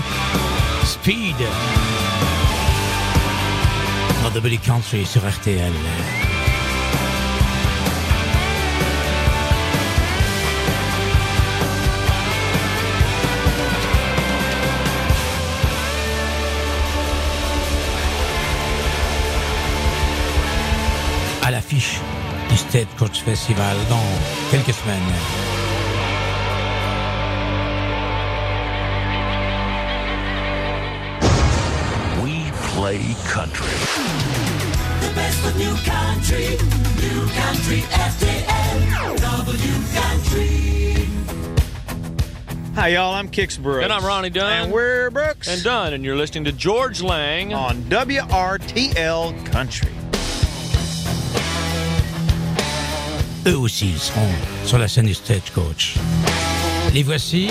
Speed, 0.85 1.37
dans 4.23 4.31
Double 4.31 4.55
e 4.55 4.59
Country 4.65 5.05
sur 5.05 5.23
RTL. 5.29 5.73
à 21.43 21.51
l'affiche 21.53 22.01
du 22.51 22.57
State 22.57 22.89
Coach 22.99 23.21
Festival 23.21 23.77
dans 23.89 24.03
quelques 24.51 24.75
semaines. 24.75 25.56
play 32.87 33.17
country. 33.25 33.67
The 35.01 35.13
best 35.15 35.45
of 35.45 35.57
new 35.59 35.75
country, 35.83 36.47
new 37.03 37.23
country, 37.43 37.81
FJN, 38.11 39.19
W 39.21 39.77
country. 40.01 41.09
Hi, 42.77 42.89
y'all. 42.89 43.15
I'm 43.15 43.29
Kix 43.29 43.59
Brooks. 43.59 43.83
And 43.83 43.93
I'm 43.93 44.05
Ronnie 44.05 44.31
Dunn. 44.31 44.53
And 44.53 44.73
we're 44.73 45.11
Brooks. 45.11 45.49
And 45.49 45.65
Dunn. 45.65 45.95
And 45.95 46.05
you're 46.05 46.15
listening 46.15 46.45
to 46.45 46.53
George 46.53 47.03
Lang 47.03 47.55
on 47.55 47.83
WRTL 47.91 49.35
Country. 49.47 49.91
Eux 53.47 53.59
aussi 53.59 53.99
seront 53.99 54.31
sur 54.65 54.79
la 54.79 54.87
scène 54.87 55.07
du 55.07 55.15
Stagecoach. 55.15 55.97
Les 56.95 57.03
voici 57.03 57.51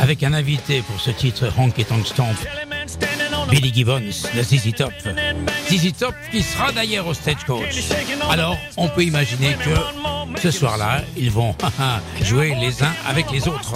avec 0.00 0.22
un 0.22 0.32
invité 0.32 0.80
pour 0.80 0.98
ce 0.98 1.10
titre 1.10 1.52
Honky 1.58 1.84
Tonk 1.84 2.06
Stomp. 2.06 2.38
Billy 3.52 3.70
Gibbons 3.70 4.30
le 4.34 4.42
ZZ 4.42 4.72
Top. 4.74 4.94
ZZ 5.68 5.92
Top 5.98 6.14
qui 6.30 6.42
sera 6.42 6.72
d'ailleurs 6.72 7.06
au 7.06 7.12
Stagecoach. 7.12 7.82
Alors, 8.30 8.56
on 8.78 8.88
peut 8.88 9.04
imaginer 9.04 9.54
que 9.62 10.40
ce 10.40 10.50
soir-là, 10.50 11.02
ils 11.18 11.30
vont 11.30 11.54
jouer 12.22 12.56
les 12.58 12.82
uns 12.82 12.94
avec 13.06 13.30
les 13.30 13.46
autres. 13.46 13.74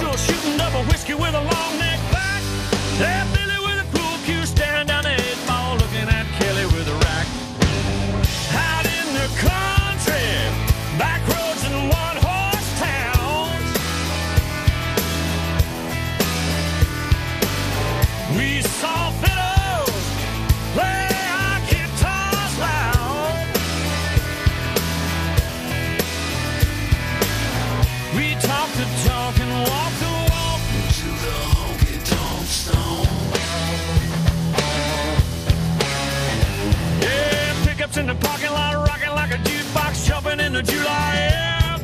July 40.67 41.11
air. 41.31 41.79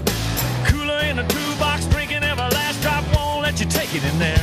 Cooler 0.67 1.01
in 1.09 1.17
the 1.17 1.25
toolbox, 1.25 1.87
drinking 1.87 2.23
every 2.23 2.49
last 2.59 2.83
drop, 2.83 3.05
won't 3.15 3.43
let 3.43 3.61
you 3.61 3.67
take 3.67 3.95
it 3.95 4.05
in 4.05 4.19
there. 4.19 4.43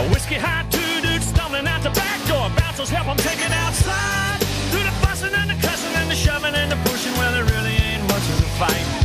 A 0.00 0.04
whiskey 0.12 0.36
high, 0.36 0.64
two 0.70 1.00
dudes 1.00 1.26
stumbling 1.26 1.66
out 1.66 1.82
the 1.82 1.90
back 1.90 2.20
door. 2.26 2.50
Bouncers 2.56 2.90
help 2.90 3.06
them 3.06 3.16
take 3.18 3.40
it 3.40 3.52
outside. 3.52 4.40
Through 4.70 4.84
the 4.84 4.96
fussing 5.04 5.34
and 5.34 5.50
the 5.50 5.58
cussing 5.66 5.94
and 6.00 6.10
the 6.10 6.16
shoving 6.16 6.54
and 6.54 6.70
the 6.72 6.78
pushing, 6.88 7.12
well, 7.14 7.32
there 7.32 7.44
really 7.44 7.76
ain't 7.76 8.02
much 8.08 8.24
of 8.32 8.40
a 8.40 8.50
fight. 8.60 8.95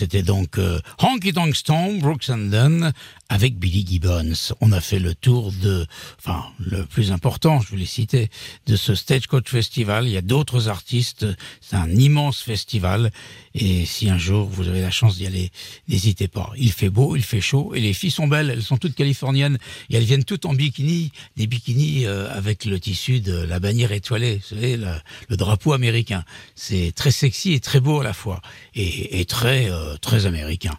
C'était 0.00 0.22
donc 0.22 0.58
euh, 0.58 0.80
Honky 1.10 1.32
Tonk 1.32 1.56
Stone, 1.56 1.98
Brooks 1.98 2.30
and 2.30 2.50
Dunn, 2.50 2.92
avec 3.28 3.58
Billy 3.58 3.84
Gibbons. 3.84 4.54
On 4.60 4.70
a 4.70 4.80
fait 4.80 5.00
le 5.00 5.12
tour 5.12 5.50
de, 5.60 5.84
enfin, 6.18 6.44
le 6.60 6.86
plus 6.86 7.10
important, 7.10 7.60
je 7.60 7.68
voulais 7.68 7.84
citer, 7.84 8.28
de 8.66 8.76
ce 8.76 8.94
Stagecoach 8.94 9.48
Festival. 9.48 10.06
Il 10.06 10.12
y 10.12 10.16
a 10.16 10.22
d'autres 10.22 10.68
artistes. 10.68 11.26
C'est 11.60 11.74
un 11.74 11.90
immense 11.90 12.42
festival. 12.42 13.10
Et 13.54 13.86
si 13.86 14.08
un 14.08 14.18
jour 14.18 14.46
vous 14.48 14.68
avez 14.68 14.82
la 14.82 14.92
chance 14.92 15.16
d'y 15.16 15.26
aller, 15.26 15.50
n'hésitez 15.88 16.28
pas. 16.28 16.52
Il 16.56 16.70
fait 16.70 16.90
beau, 16.90 17.16
il 17.16 17.24
fait 17.24 17.40
chaud, 17.40 17.74
et 17.74 17.80
les 17.80 17.92
filles 17.92 18.12
sont 18.12 18.28
belles. 18.28 18.50
Elles 18.50 18.62
sont 18.62 18.76
toutes 18.76 18.94
californiennes 18.94 19.58
et 19.88 19.96
elles 19.96 20.04
viennent 20.04 20.24
toutes 20.24 20.46
en 20.46 20.54
bikini, 20.54 21.10
des 21.36 21.48
bikinis 21.48 22.06
euh, 22.06 22.32
avec 22.32 22.64
le 22.64 22.78
tissu 22.78 23.18
de 23.18 23.32
la 23.32 23.58
bannière 23.58 23.90
étoilée, 23.90 24.36
vous 24.36 24.54
savez, 24.54 24.76
le, 24.76 24.92
le 25.28 25.36
drapeau 25.36 25.72
américain. 25.72 26.24
C'est 26.54 26.92
très 26.94 27.10
sexy 27.10 27.52
et 27.52 27.60
très 27.60 27.80
beau 27.80 28.00
à 28.00 28.04
la 28.04 28.12
fois, 28.12 28.40
et, 28.76 29.20
et 29.20 29.24
très 29.24 29.68
euh, 29.68 29.96
très 29.96 30.26
américain. 30.26 30.78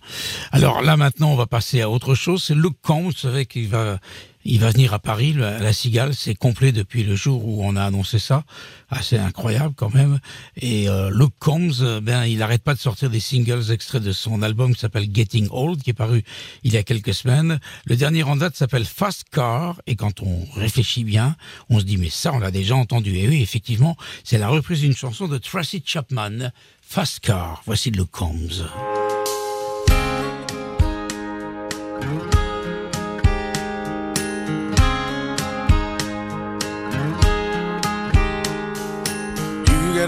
Alors 0.51 0.81
là 0.81 0.97
maintenant, 0.97 1.31
on 1.31 1.35
va 1.35 1.47
passer 1.47 1.81
à 1.81 1.89
autre 1.89 2.15
chose. 2.15 2.43
C'est 2.43 2.55
Luke 2.55 2.77
Combs, 2.81 3.11
vous 3.11 3.11
savez 3.11 3.45
qu'il 3.45 3.67
va 3.67 3.99
il 4.43 4.59
va 4.59 4.71
venir 4.71 4.93
à 4.93 4.99
Paris, 4.99 5.33
la 5.33 5.73
Cigale, 5.73 6.15
c'est 6.15 6.33
complet 6.33 6.71
depuis 6.71 7.03
le 7.03 7.15
jour 7.15 7.45
où 7.45 7.63
on 7.63 7.75
a 7.75 7.83
annoncé 7.83 8.17
ça, 8.17 8.43
assez 8.89 9.17
incroyable 9.17 9.73
quand 9.75 9.93
même. 9.93 10.19
Et 10.57 10.89
euh, 10.89 11.11
Luke 11.13 11.33
Combs, 11.39 11.81
euh, 11.81 12.01
ben 12.01 12.25
il 12.25 12.39
n'arrête 12.39 12.63
pas 12.63 12.73
de 12.73 12.79
sortir 12.79 13.09
des 13.09 13.19
singles 13.19 13.71
extraits 13.71 14.01
de 14.01 14.11
son 14.11 14.41
album 14.41 14.73
qui 14.73 14.79
s'appelle 14.79 15.07
Getting 15.13 15.47
Old, 15.51 15.83
qui 15.83 15.91
est 15.91 15.93
paru 15.93 16.23
il 16.63 16.73
y 16.73 16.77
a 16.77 16.83
quelques 16.83 17.13
semaines. 17.13 17.59
Le 17.85 17.95
dernier 17.95 18.23
en 18.23 18.35
date 18.35 18.55
s'appelle 18.55 18.85
Fast 18.85 19.25
Car, 19.31 19.79
et 19.85 19.95
quand 19.95 20.21
on 20.21 20.45
réfléchit 20.55 21.03
bien, 21.03 21.35
on 21.69 21.79
se 21.79 21.85
dit 21.85 21.97
mais 21.97 22.09
ça 22.09 22.33
on 22.33 22.39
l'a 22.39 22.51
déjà 22.51 22.75
entendu. 22.75 23.15
Et 23.17 23.27
oui, 23.27 23.41
effectivement, 23.41 23.95
c'est 24.23 24.39
la 24.39 24.49
reprise 24.49 24.81
d'une 24.81 24.95
chanson 24.95 25.27
de 25.27 25.37
Tracy 25.37 25.83
Chapman, 25.85 26.51
Fast 26.81 27.19
Car. 27.19 27.61
Voici 27.65 27.91
Luke 27.91 28.11
Combs. 28.11 28.63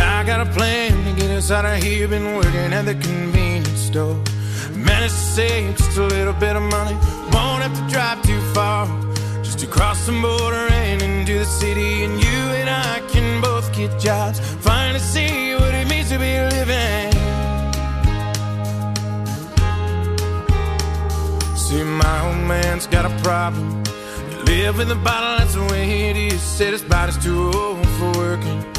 I 0.00 0.24
got 0.24 0.46
a 0.46 0.50
plan 0.52 0.92
to 1.04 1.20
get 1.20 1.30
us 1.30 1.50
out 1.50 1.64
of 1.64 1.82
here. 1.82 2.08
Been 2.08 2.34
working 2.34 2.72
at 2.72 2.84
the 2.84 2.94
convenience 2.94 3.80
store. 3.80 4.16
Managed 4.72 5.14
to 5.14 5.20
save 5.36 5.76
just 5.76 5.96
a 5.98 6.04
little 6.04 6.32
bit 6.34 6.56
of 6.56 6.62
money. 6.62 6.94
Won't 7.32 7.62
have 7.62 7.74
to 7.78 7.84
drive 7.92 8.22
too 8.22 8.40
far. 8.52 8.86
Just 9.42 9.58
to 9.60 9.66
cross 9.66 10.06
the 10.06 10.12
border 10.12 10.66
and 10.72 11.02
into 11.02 11.38
the 11.38 11.44
city. 11.44 12.04
And 12.04 12.22
you 12.22 12.38
and 12.60 12.68
I 12.68 13.00
can 13.12 13.40
both 13.40 13.72
get 13.74 13.98
jobs. 13.98 14.40
Finally 14.40 15.00
see 15.00 15.54
what 15.54 15.74
it 15.74 15.88
means 15.88 16.08
to 16.10 16.18
be 16.18 16.34
living. 16.56 17.12
See, 21.56 21.84
my 21.84 22.26
old 22.26 22.46
man's 22.46 22.86
got 22.86 23.04
a 23.04 23.22
problem. 23.22 23.84
Live 24.46 24.80
in 24.80 24.88
the 24.88 24.94
bottle, 24.94 25.38
that's 25.38 25.54
the 25.54 25.64
way 25.72 26.08
it 26.08 26.16
is. 26.16 26.40
Said 26.40 26.72
his 26.72 26.82
body's 26.82 27.22
too 27.22 27.50
old 27.52 27.86
for 27.98 28.10
working. 28.12 28.77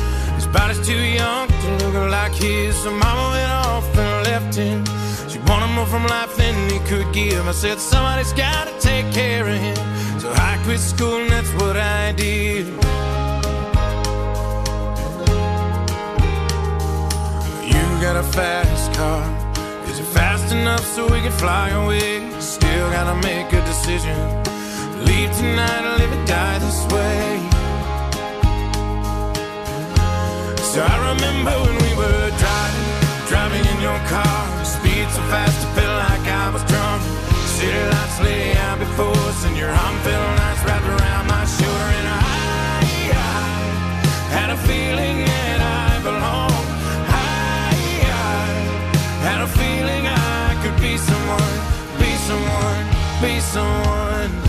Body's 0.54 0.86
too 0.86 0.98
young 0.98 1.48
to 1.48 1.86
look 1.86 2.10
like 2.10 2.34
his. 2.34 2.76
So 2.76 2.92
mama 2.92 3.26
went 3.36 3.52
off 3.52 3.98
and 3.98 4.28
left 4.28 4.56
him. 4.56 4.84
She 5.30 5.38
wanted 5.40 5.74
more 5.76 5.86
from 5.86 6.06
life 6.08 6.36
than 6.38 6.70
he 6.70 6.80
could 6.90 7.14
give. 7.14 7.48
I 7.48 7.52
said, 7.52 7.80
somebody's 7.80 8.34
gotta 8.34 8.74
take 8.80 9.12
care 9.14 9.48
of 9.48 9.58
him. 9.58 9.78
So 10.20 10.32
I 10.34 10.60
quit 10.64 10.80
school 10.80 11.18
and 11.22 11.32
that's 11.32 11.54
what 11.62 11.78
I 11.78 12.12
did. 12.14 12.66
You 17.72 17.84
got 18.02 18.16
a 18.16 18.24
fast 18.24 18.94
car. 18.94 19.24
Is 19.88 20.00
it 20.00 20.06
fast 20.06 20.52
enough 20.52 20.84
so 20.84 21.04
we 21.04 21.22
can 21.22 21.32
fly 21.32 21.70
away? 21.70 22.28
Still 22.40 22.90
gotta 22.92 23.16
make 23.28 23.54
a 23.54 23.62
decision. 23.66 24.18
Leave 25.06 25.32
tonight 25.38 25.84
or 25.86 25.98
live 26.00 26.12
or 26.12 26.26
die 26.26 26.58
this 26.60 26.86
way. 26.92 27.49
So 30.70 30.86
I 30.86 30.98
remember 31.14 31.50
when 31.66 31.78
we 31.82 31.92
were 31.98 32.30
driving, 32.38 32.90
driving 33.26 33.66
in 33.74 33.82
your 33.82 33.98
car. 34.06 34.38
Speed 34.64 35.10
so 35.10 35.22
fast, 35.34 35.58
it 35.66 35.72
felt 35.74 35.98
like 36.06 36.26
I 36.30 36.54
was 36.54 36.62
drunk. 36.70 37.02
City 37.58 37.74
lights 37.90 38.22
lay 38.22 38.54
out 38.54 38.78
before 38.78 39.18
us, 39.30 39.46
and 39.46 39.58
your 39.58 39.70
arm 39.70 39.98
felt 40.06 40.30
nice 40.38 40.62
wrapped 40.64 40.86
around 40.86 41.26
my 41.26 41.44
shoulder. 41.58 41.90
And 41.98 42.08
I, 42.08 42.22
I 43.18 43.34
had 44.38 44.50
a 44.54 44.60
feeling 44.70 45.26
that 45.26 45.60
I 45.82 45.90
belonged. 46.06 46.70
I, 47.18 47.74
I 48.06 48.46
had 49.26 49.42
a 49.42 49.50
feeling 49.50 50.06
I 50.06 50.54
could 50.62 50.78
be 50.78 51.02
someone, 51.02 51.58
be 51.98 52.14
someone, 52.30 52.86
be 53.26 53.40
someone. 53.42 54.49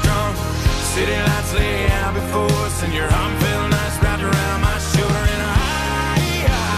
City 0.93 1.15
lights 1.15 1.53
lay 1.53 1.87
out 2.03 2.13
before 2.13 2.51
us, 2.67 2.83
and 2.83 2.93
your 2.93 3.07
arm 3.07 3.33
felt 3.39 3.69
nice 3.71 3.97
wrapped 4.03 4.23
around 4.23 4.59
my 4.61 4.77
shoulder. 4.91 5.23
And 5.33 5.41
I, 5.41 5.55
I 6.43 6.71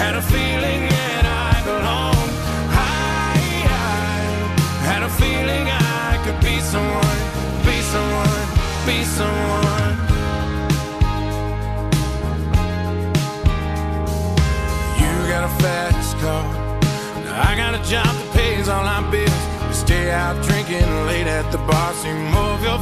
had 0.00 0.14
a 0.16 0.22
feeling 0.22 0.88
that 0.88 1.24
I 1.28 1.52
belonged. 1.68 2.32
I, 2.72 3.36
I 3.68 3.84
had 4.88 5.02
a 5.02 5.10
feeling 5.20 5.68
I 5.68 6.16
could 6.24 6.40
be 6.40 6.56
someone, 6.72 7.20
be 7.68 7.76
someone, 7.92 8.46
be 8.88 9.04
someone. 9.04 9.94
You 14.96 15.12
got 15.28 15.44
a 15.44 15.52
fast 15.60 16.16
car. 16.24 16.44
I 17.48 17.54
got 17.54 17.74
a 17.74 17.82
job 17.84 18.06
that 18.06 18.30
pays 18.32 18.66
all 18.66 18.82
my 18.82 19.02
bills. 19.10 19.44
We 19.68 19.74
stay 19.74 20.10
out 20.10 20.42
drinking 20.42 20.88
late 21.06 21.28
at 21.28 21.52
the 21.52 21.58
bar. 21.58 21.92
See 21.94 22.12
more 22.34 22.54
of 22.56 22.62
your 22.64 22.79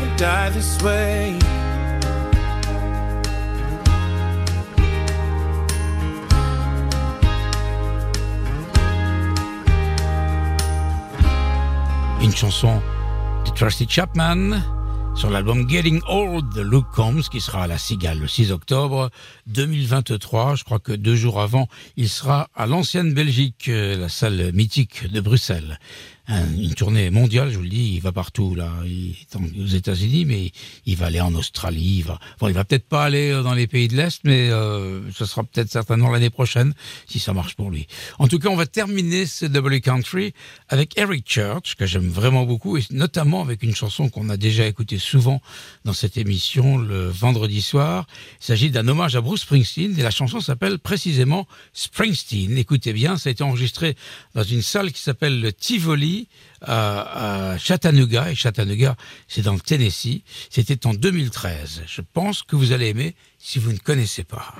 and 0.00 0.16
die 0.16 0.50
this 0.50 0.80
way. 0.82 1.36
une 12.22 12.36
chanson 12.36 12.80
de 13.44 13.50
Tracy 13.50 13.86
Chapman 13.88 14.62
sur 15.20 15.28
l'album 15.28 15.68
Getting 15.68 16.00
Old 16.08 16.54
de 16.54 16.62
Luke 16.62 16.86
Combs 16.94 17.20
qui 17.30 17.42
sera 17.42 17.64
à 17.64 17.66
la 17.66 17.76
Cigale 17.76 18.20
le 18.20 18.26
6 18.26 18.52
octobre 18.52 19.10
2023. 19.48 20.54
Je 20.54 20.64
crois 20.64 20.78
que 20.78 20.92
deux 20.92 21.14
jours 21.14 21.42
avant, 21.42 21.68
il 21.98 22.08
sera 22.08 22.48
à 22.54 22.66
l'ancienne 22.66 23.12
Belgique, 23.12 23.68
euh, 23.68 23.98
la 23.98 24.08
salle 24.08 24.50
mythique 24.54 25.12
de 25.12 25.20
Bruxelles. 25.20 25.78
Un- 26.28 26.54
Une 26.56 26.74
tournée 26.74 27.10
mondiale, 27.10 27.50
je 27.50 27.56
vous 27.56 27.62
le 27.64 27.68
dis, 27.68 27.94
il 27.94 28.00
va 28.00 28.12
partout 28.12 28.54
là. 28.54 28.70
Il 28.84 29.10
est 29.20 29.36
aux 29.62 29.66
États-Unis, 29.66 30.24
mais 30.26 30.52
il 30.86 30.96
va 30.96 31.06
aller 31.06 31.20
en 31.20 31.34
Australie. 31.34 31.96
Il 31.98 32.04
va, 32.04 32.18
bon, 32.38 32.46
il 32.48 32.54
va 32.54 32.64
peut-être 32.64 32.86
pas 32.88 33.04
aller 33.04 33.30
euh, 33.30 33.42
dans 33.42 33.54
les 33.54 33.66
pays 33.66 33.88
de 33.88 33.96
l'Est, 33.96 34.20
mais 34.24 34.48
euh, 34.50 35.00
ce 35.12 35.24
sera 35.24 35.42
peut-être 35.42 35.70
certainement 35.70 36.10
l'année 36.10 36.30
prochaine 36.30 36.72
si 37.08 37.18
ça 37.18 37.32
marche 37.32 37.56
pour 37.56 37.70
lui. 37.70 37.88
En 38.18 38.28
tout 38.28 38.38
cas, 38.38 38.48
on 38.48 38.56
va 38.56 38.66
terminer 38.66 39.26
ce 39.26 39.46
W 39.46 39.80
Country 39.80 40.32
avec 40.68 40.96
Eric 40.98 41.24
Church 41.28 41.74
que 41.74 41.86
j'aime 41.86 42.08
vraiment 42.08 42.44
beaucoup 42.44 42.76
et 42.76 42.82
notamment 42.90 43.42
avec 43.42 43.62
une 43.62 43.74
chanson 43.74 44.08
qu'on 44.08 44.28
a 44.28 44.36
déjà 44.36 44.66
écoutée 44.66 44.98
souvent 44.98 45.40
dans 45.84 45.92
cette 45.94 46.16
émission 46.16 46.78
le 46.78 47.08
vendredi 47.08 47.60
soir. 47.62 48.06
Il 48.40 48.44
s'agit 48.44 48.70
d'un 48.70 48.86
hommage 48.86 49.16
à 49.16 49.20
Bruce 49.20 49.40
Springsteen 49.42 49.98
et 49.98 50.02
la 50.02 50.10
chanson 50.10 50.40
s'appelle 50.40 50.78
précisément 50.78 51.46
Springsteen. 51.72 52.56
Écoutez 52.58 52.92
bien, 52.92 53.16
ça 53.16 53.30
a 53.30 53.32
été 53.32 53.42
enregistré 53.42 53.96
dans 54.34 54.44
une 54.44 54.62
salle 54.62 54.92
qui 54.92 55.02
s'appelle 55.02 55.40
le 55.40 55.52
Tivoli 55.52 56.09
à, 56.62 57.56
Chattanooga 57.58 58.30
et 58.30 58.34
Chattanooga, 58.34 58.96
c'est 59.28 59.42
dans 59.42 59.54
le 59.54 59.60
Tennessee. 59.60 60.22
C'était 60.50 60.86
en 60.86 60.94
2013. 60.94 61.82
Je 61.86 62.02
pense 62.12 62.42
que 62.42 62.56
vous 62.56 62.72
allez 62.72 62.88
aimer 62.88 63.14
si 63.38 63.58
vous 63.58 63.72
ne 63.72 63.78
connaissez 63.78 64.24
pas. 64.24 64.54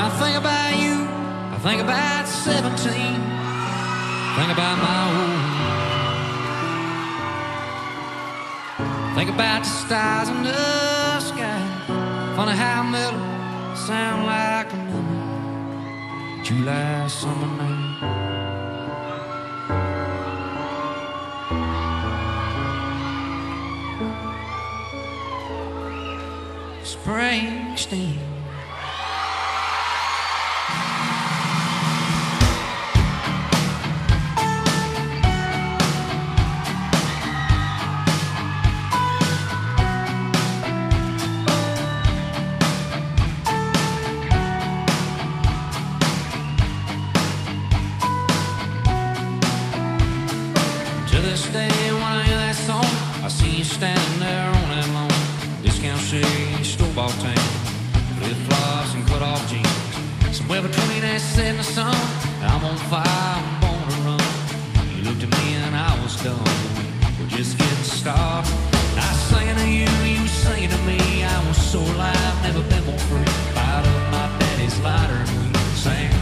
I 0.00 0.10
think 0.20 0.36
about 0.36 0.78
you, 0.78 1.06
I 1.52 1.58
think 1.62 1.80
about 1.82 2.26
17. 2.26 3.38
Think 4.38 4.52
about 4.52 4.77
Think 9.18 9.30
about 9.30 9.64
the 9.64 9.68
stars 9.68 10.28
in 10.28 10.44
the 10.44 11.18
sky. 11.18 11.60
Funny 12.36 12.52
how 12.52 12.84
mellow 12.84 13.74
sound 13.74 14.26
like 14.26 14.72
a 14.72 14.76
melody. 14.76 16.44
July 16.44 17.08
summer 17.08 17.48
night. 17.58 17.98
Springsteen. 26.84 28.27
Flip 58.28 58.48
flops 58.48 58.94
and 58.94 59.06
cut 59.06 59.22
off 59.22 59.40
jeans. 59.50 60.36
Somewhere 60.36 60.62
between 60.62 61.02
set 61.18 61.46
and 61.46 61.58
the 61.58 61.64
sun, 61.64 61.94
I'm 62.42 62.64
on 62.64 62.76
fire, 62.90 63.04
I'm 63.06 63.60
born 63.60 63.88
to 63.88 63.96
run. 64.06 64.20
You 64.96 65.02
looked 65.08 65.22
at 65.22 65.30
me 65.30 65.54
and 65.64 65.74
I 65.74 65.92
was 66.02 66.14
done. 66.22 66.38
We're 67.18 67.28
just 67.28 67.58
getting 67.58 67.84
started. 67.84 68.52
I 68.96 69.12
sang 69.28 69.56
to 69.56 69.68
you, 69.68 69.88
you 70.04 70.26
singing 70.26 70.70
to 70.70 70.78
me. 70.78 71.24
I 71.24 71.48
was 71.48 71.56
so 71.56 71.80
alive, 71.80 72.34
never 72.42 72.62
been 72.68 72.84
more 72.84 72.98
free. 73.08 73.32
Fired 73.54 73.86
up 73.86 74.12
my 74.12 74.26
daddy's 74.38 74.78
lighter 74.80 75.14
and 75.14 75.56
we 75.56 75.58
sang. 75.84 76.12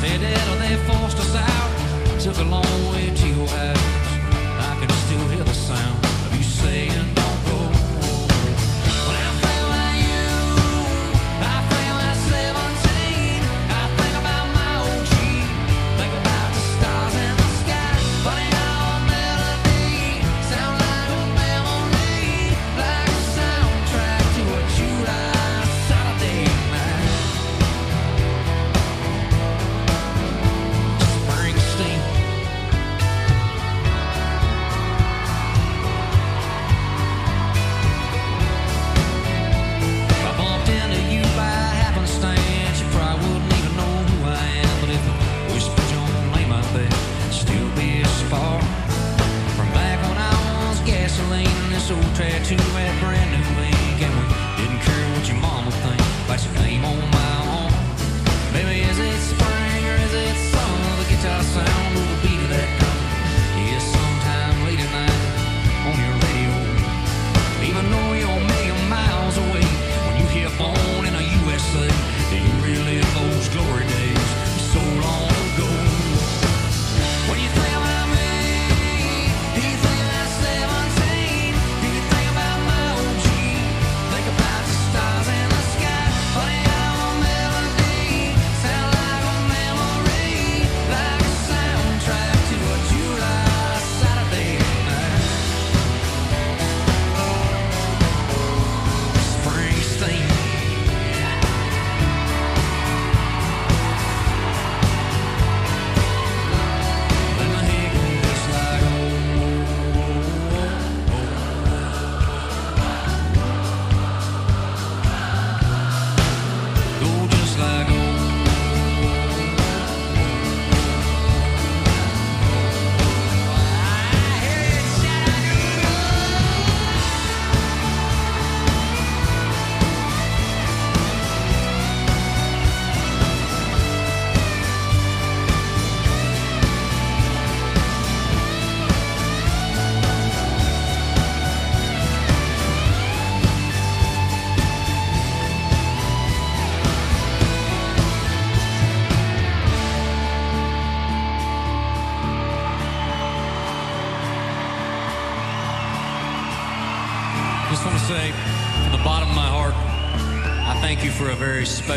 Till 0.00 0.58
they 0.64 0.76
forced 0.88 1.18
us 1.18 1.34
out. 1.36 2.20
Took 2.20 2.38
a 2.38 2.44
long 2.44 2.78
way 2.90 3.12
to 3.14 3.26
your 3.28 3.46
house. 3.46 3.88
I 4.70 4.76
can 4.80 4.90
still 5.04 5.28
hear 5.28 5.44
the 5.44 5.54
sound 5.54 6.07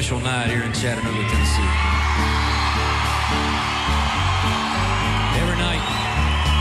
special 0.01 0.19
night 0.21 0.49
here 0.49 0.63
in 0.63 0.73
Chattanooga, 0.73 1.29
Tennessee. 1.29 1.61
Every 5.39 5.55
night, 5.61 5.83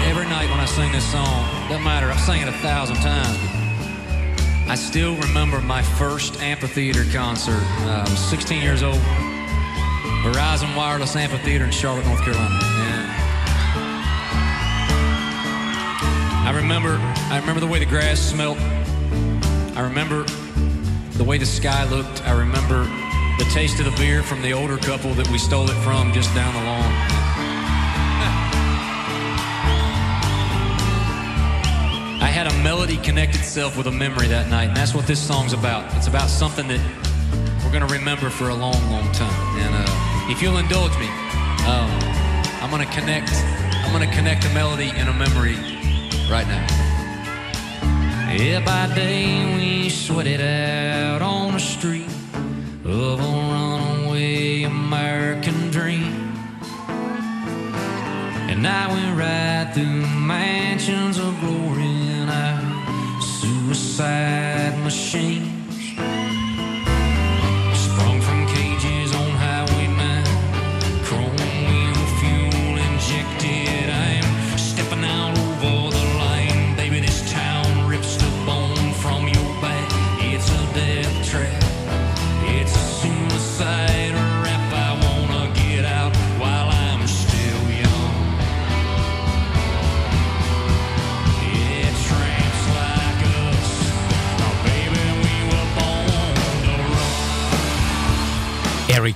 every 0.05 0.26
night 0.26 0.51
when 0.51 0.61
I 0.61 0.66
sing 0.66 0.93
this 0.93 1.11
song, 1.11 1.49
doesn't 1.70 1.82
matter, 1.82 2.11
I've 2.11 2.20
sang 2.20 2.43
it 2.43 2.49
a 2.49 2.59
thousand 2.59 2.97
times, 2.97 3.38
I 4.68 4.74
still 4.74 5.16
remember 5.16 5.62
my 5.62 5.80
first 5.80 6.43
amphitheater 6.43 7.05
concert. 7.14 7.62
Uh, 7.86 8.05
I 8.07 8.11
was 8.11 8.18
16 8.28 8.61
years 8.61 8.82
old, 8.82 9.01
Verizon 10.20 10.76
Wireless 10.76 11.16
Amphitheater 11.16 11.64
in 11.64 11.70
Charlotte, 11.70 12.05
North 12.05 12.20
Carolina. 12.20 12.61
And 12.62 13.11
I 16.47 16.53
remember, 16.55 16.99
I 17.32 17.38
remember 17.41 17.61
the 17.61 17.68
way 17.68 17.78
the 17.78 17.86
grass 17.86 18.20
smelled. 18.20 18.59
I 18.59 19.80
remember 19.80 20.24
the 21.12 21.24
way 21.24 21.38
the 21.38 21.47
sky 21.47 21.88
looked. 21.88 22.22
I 22.26 22.32
remember 22.32 22.86
the 23.41 23.47
taste 23.47 23.78
of 23.78 23.86
the 23.86 23.91
beer 23.93 24.22
from 24.22 24.43
the 24.43 24.53
older 24.53 24.76
couple 24.76 25.14
that 25.14 25.26
we 25.30 25.38
stole 25.38 25.64
it 25.70 25.74
from 25.82 26.12
just 26.12 26.34
down 26.34 26.53
the 26.53 26.61
lawn. 26.61 26.84
I 32.20 32.26
had 32.26 32.47
a 32.47 32.62
melody 32.62 32.99
connect 32.99 33.34
itself 33.34 33.78
with 33.78 33.86
a 33.86 33.91
memory 33.91 34.26
that 34.26 34.51
night, 34.51 34.68
and 34.68 34.76
that's 34.76 34.95
what 34.95 35.07
this 35.07 35.18
song's 35.18 35.55
about. 35.55 35.91
It's 35.97 36.07
about 36.07 36.28
something 36.28 36.68
that 36.68 36.80
we're 37.64 37.72
gonna 37.72 37.86
remember 37.86 38.28
for 38.28 38.51
a 38.51 38.55
long, 38.55 38.78
long 38.91 39.11
time. 39.12 39.57
And 39.57 39.74
uh, 39.74 40.30
if 40.30 40.43
you'll 40.43 40.59
indulge 40.59 40.93
me, 40.99 41.09
um, 41.64 41.88
I'm 42.61 42.70
gonna 42.70 42.84
connect. 42.93 43.32
I'm 43.32 43.91
gonna 43.91 44.12
connect 44.12 44.45
a 44.45 44.51
melody 44.51 44.93
and 44.95 45.09
a 45.09 45.14
memory 45.14 45.57
right 46.28 46.47
now. 46.47 46.66
Yeah, 48.36 48.61
by 48.62 48.95
day 48.95 49.57
we 49.57 49.88
sweat 49.88 50.26
it 50.26 50.43
out 50.43 51.22
on 51.22 51.55
the 51.55 51.59
street 51.59 51.99
of 52.91 53.20
a 53.20 53.22
runaway 53.22 54.64
American 54.64 55.70
dream. 55.70 56.34
And 58.51 58.66
I 58.66 58.88
went 58.93 59.16
right 59.16 59.70
through 59.72 60.07
mansions 60.18 61.18
of 61.18 61.38
glory 61.41 61.84
in 61.84 62.28
our 62.28 63.22
suicide 63.22 64.76
machines. 64.82 65.49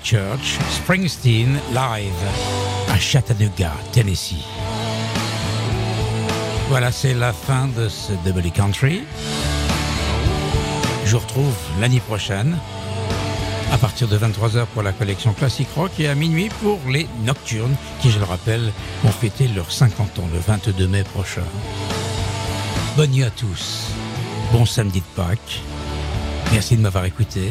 Church, 0.03 0.59
Springsteen 0.71 1.61
live 1.73 2.13
à 2.89 2.99
Chattanooga, 2.99 3.73
Tennessee. 3.93 4.45
Voilà, 6.69 6.91
c'est 6.91 7.15
la 7.15 7.33
fin 7.33 7.69
de 7.69 7.89
ce 7.89 8.13
Double 8.25 8.51
Country. 8.51 9.03
Je 11.05 11.13
vous 11.13 11.19
retrouve 11.19 11.55
l'année 11.81 12.01
prochaine 12.01 12.59
à 13.73 13.79
partir 13.79 14.09
de 14.09 14.17
23h 14.17 14.67
pour 14.67 14.83
la 14.83 14.93
collection 14.93 15.33
Classic 15.33 15.69
Rock 15.77 15.93
et 15.99 16.09
à 16.09 16.15
minuit 16.15 16.49
pour 16.63 16.79
les 16.89 17.07
Nocturnes 17.25 17.77
qui, 18.01 18.11
je 18.11 18.19
le 18.19 18.25
rappelle, 18.25 18.73
vont 19.03 19.11
fêter 19.11 19.49
leurs 19.49 19.71
50 19.73 20.19
ans 20.19 20.29
le 20.33 20.39
22 20.39 20.87
mai 20.87 21.05
prochain. 21.05 21.45
Bonne 22.97 23.11
nuit 23.11 23.25
à 23.25 23.31
tous. 23.31 23.91
Bon 24.53 24.65
samedi 24.65 25.01
de 25.01 25.23
Pâques. 25.23 25.61
Merci 26.53 26.77
de 26.77 26.83
m'avoir 26.83 27.05
écouté. 27.05 27.51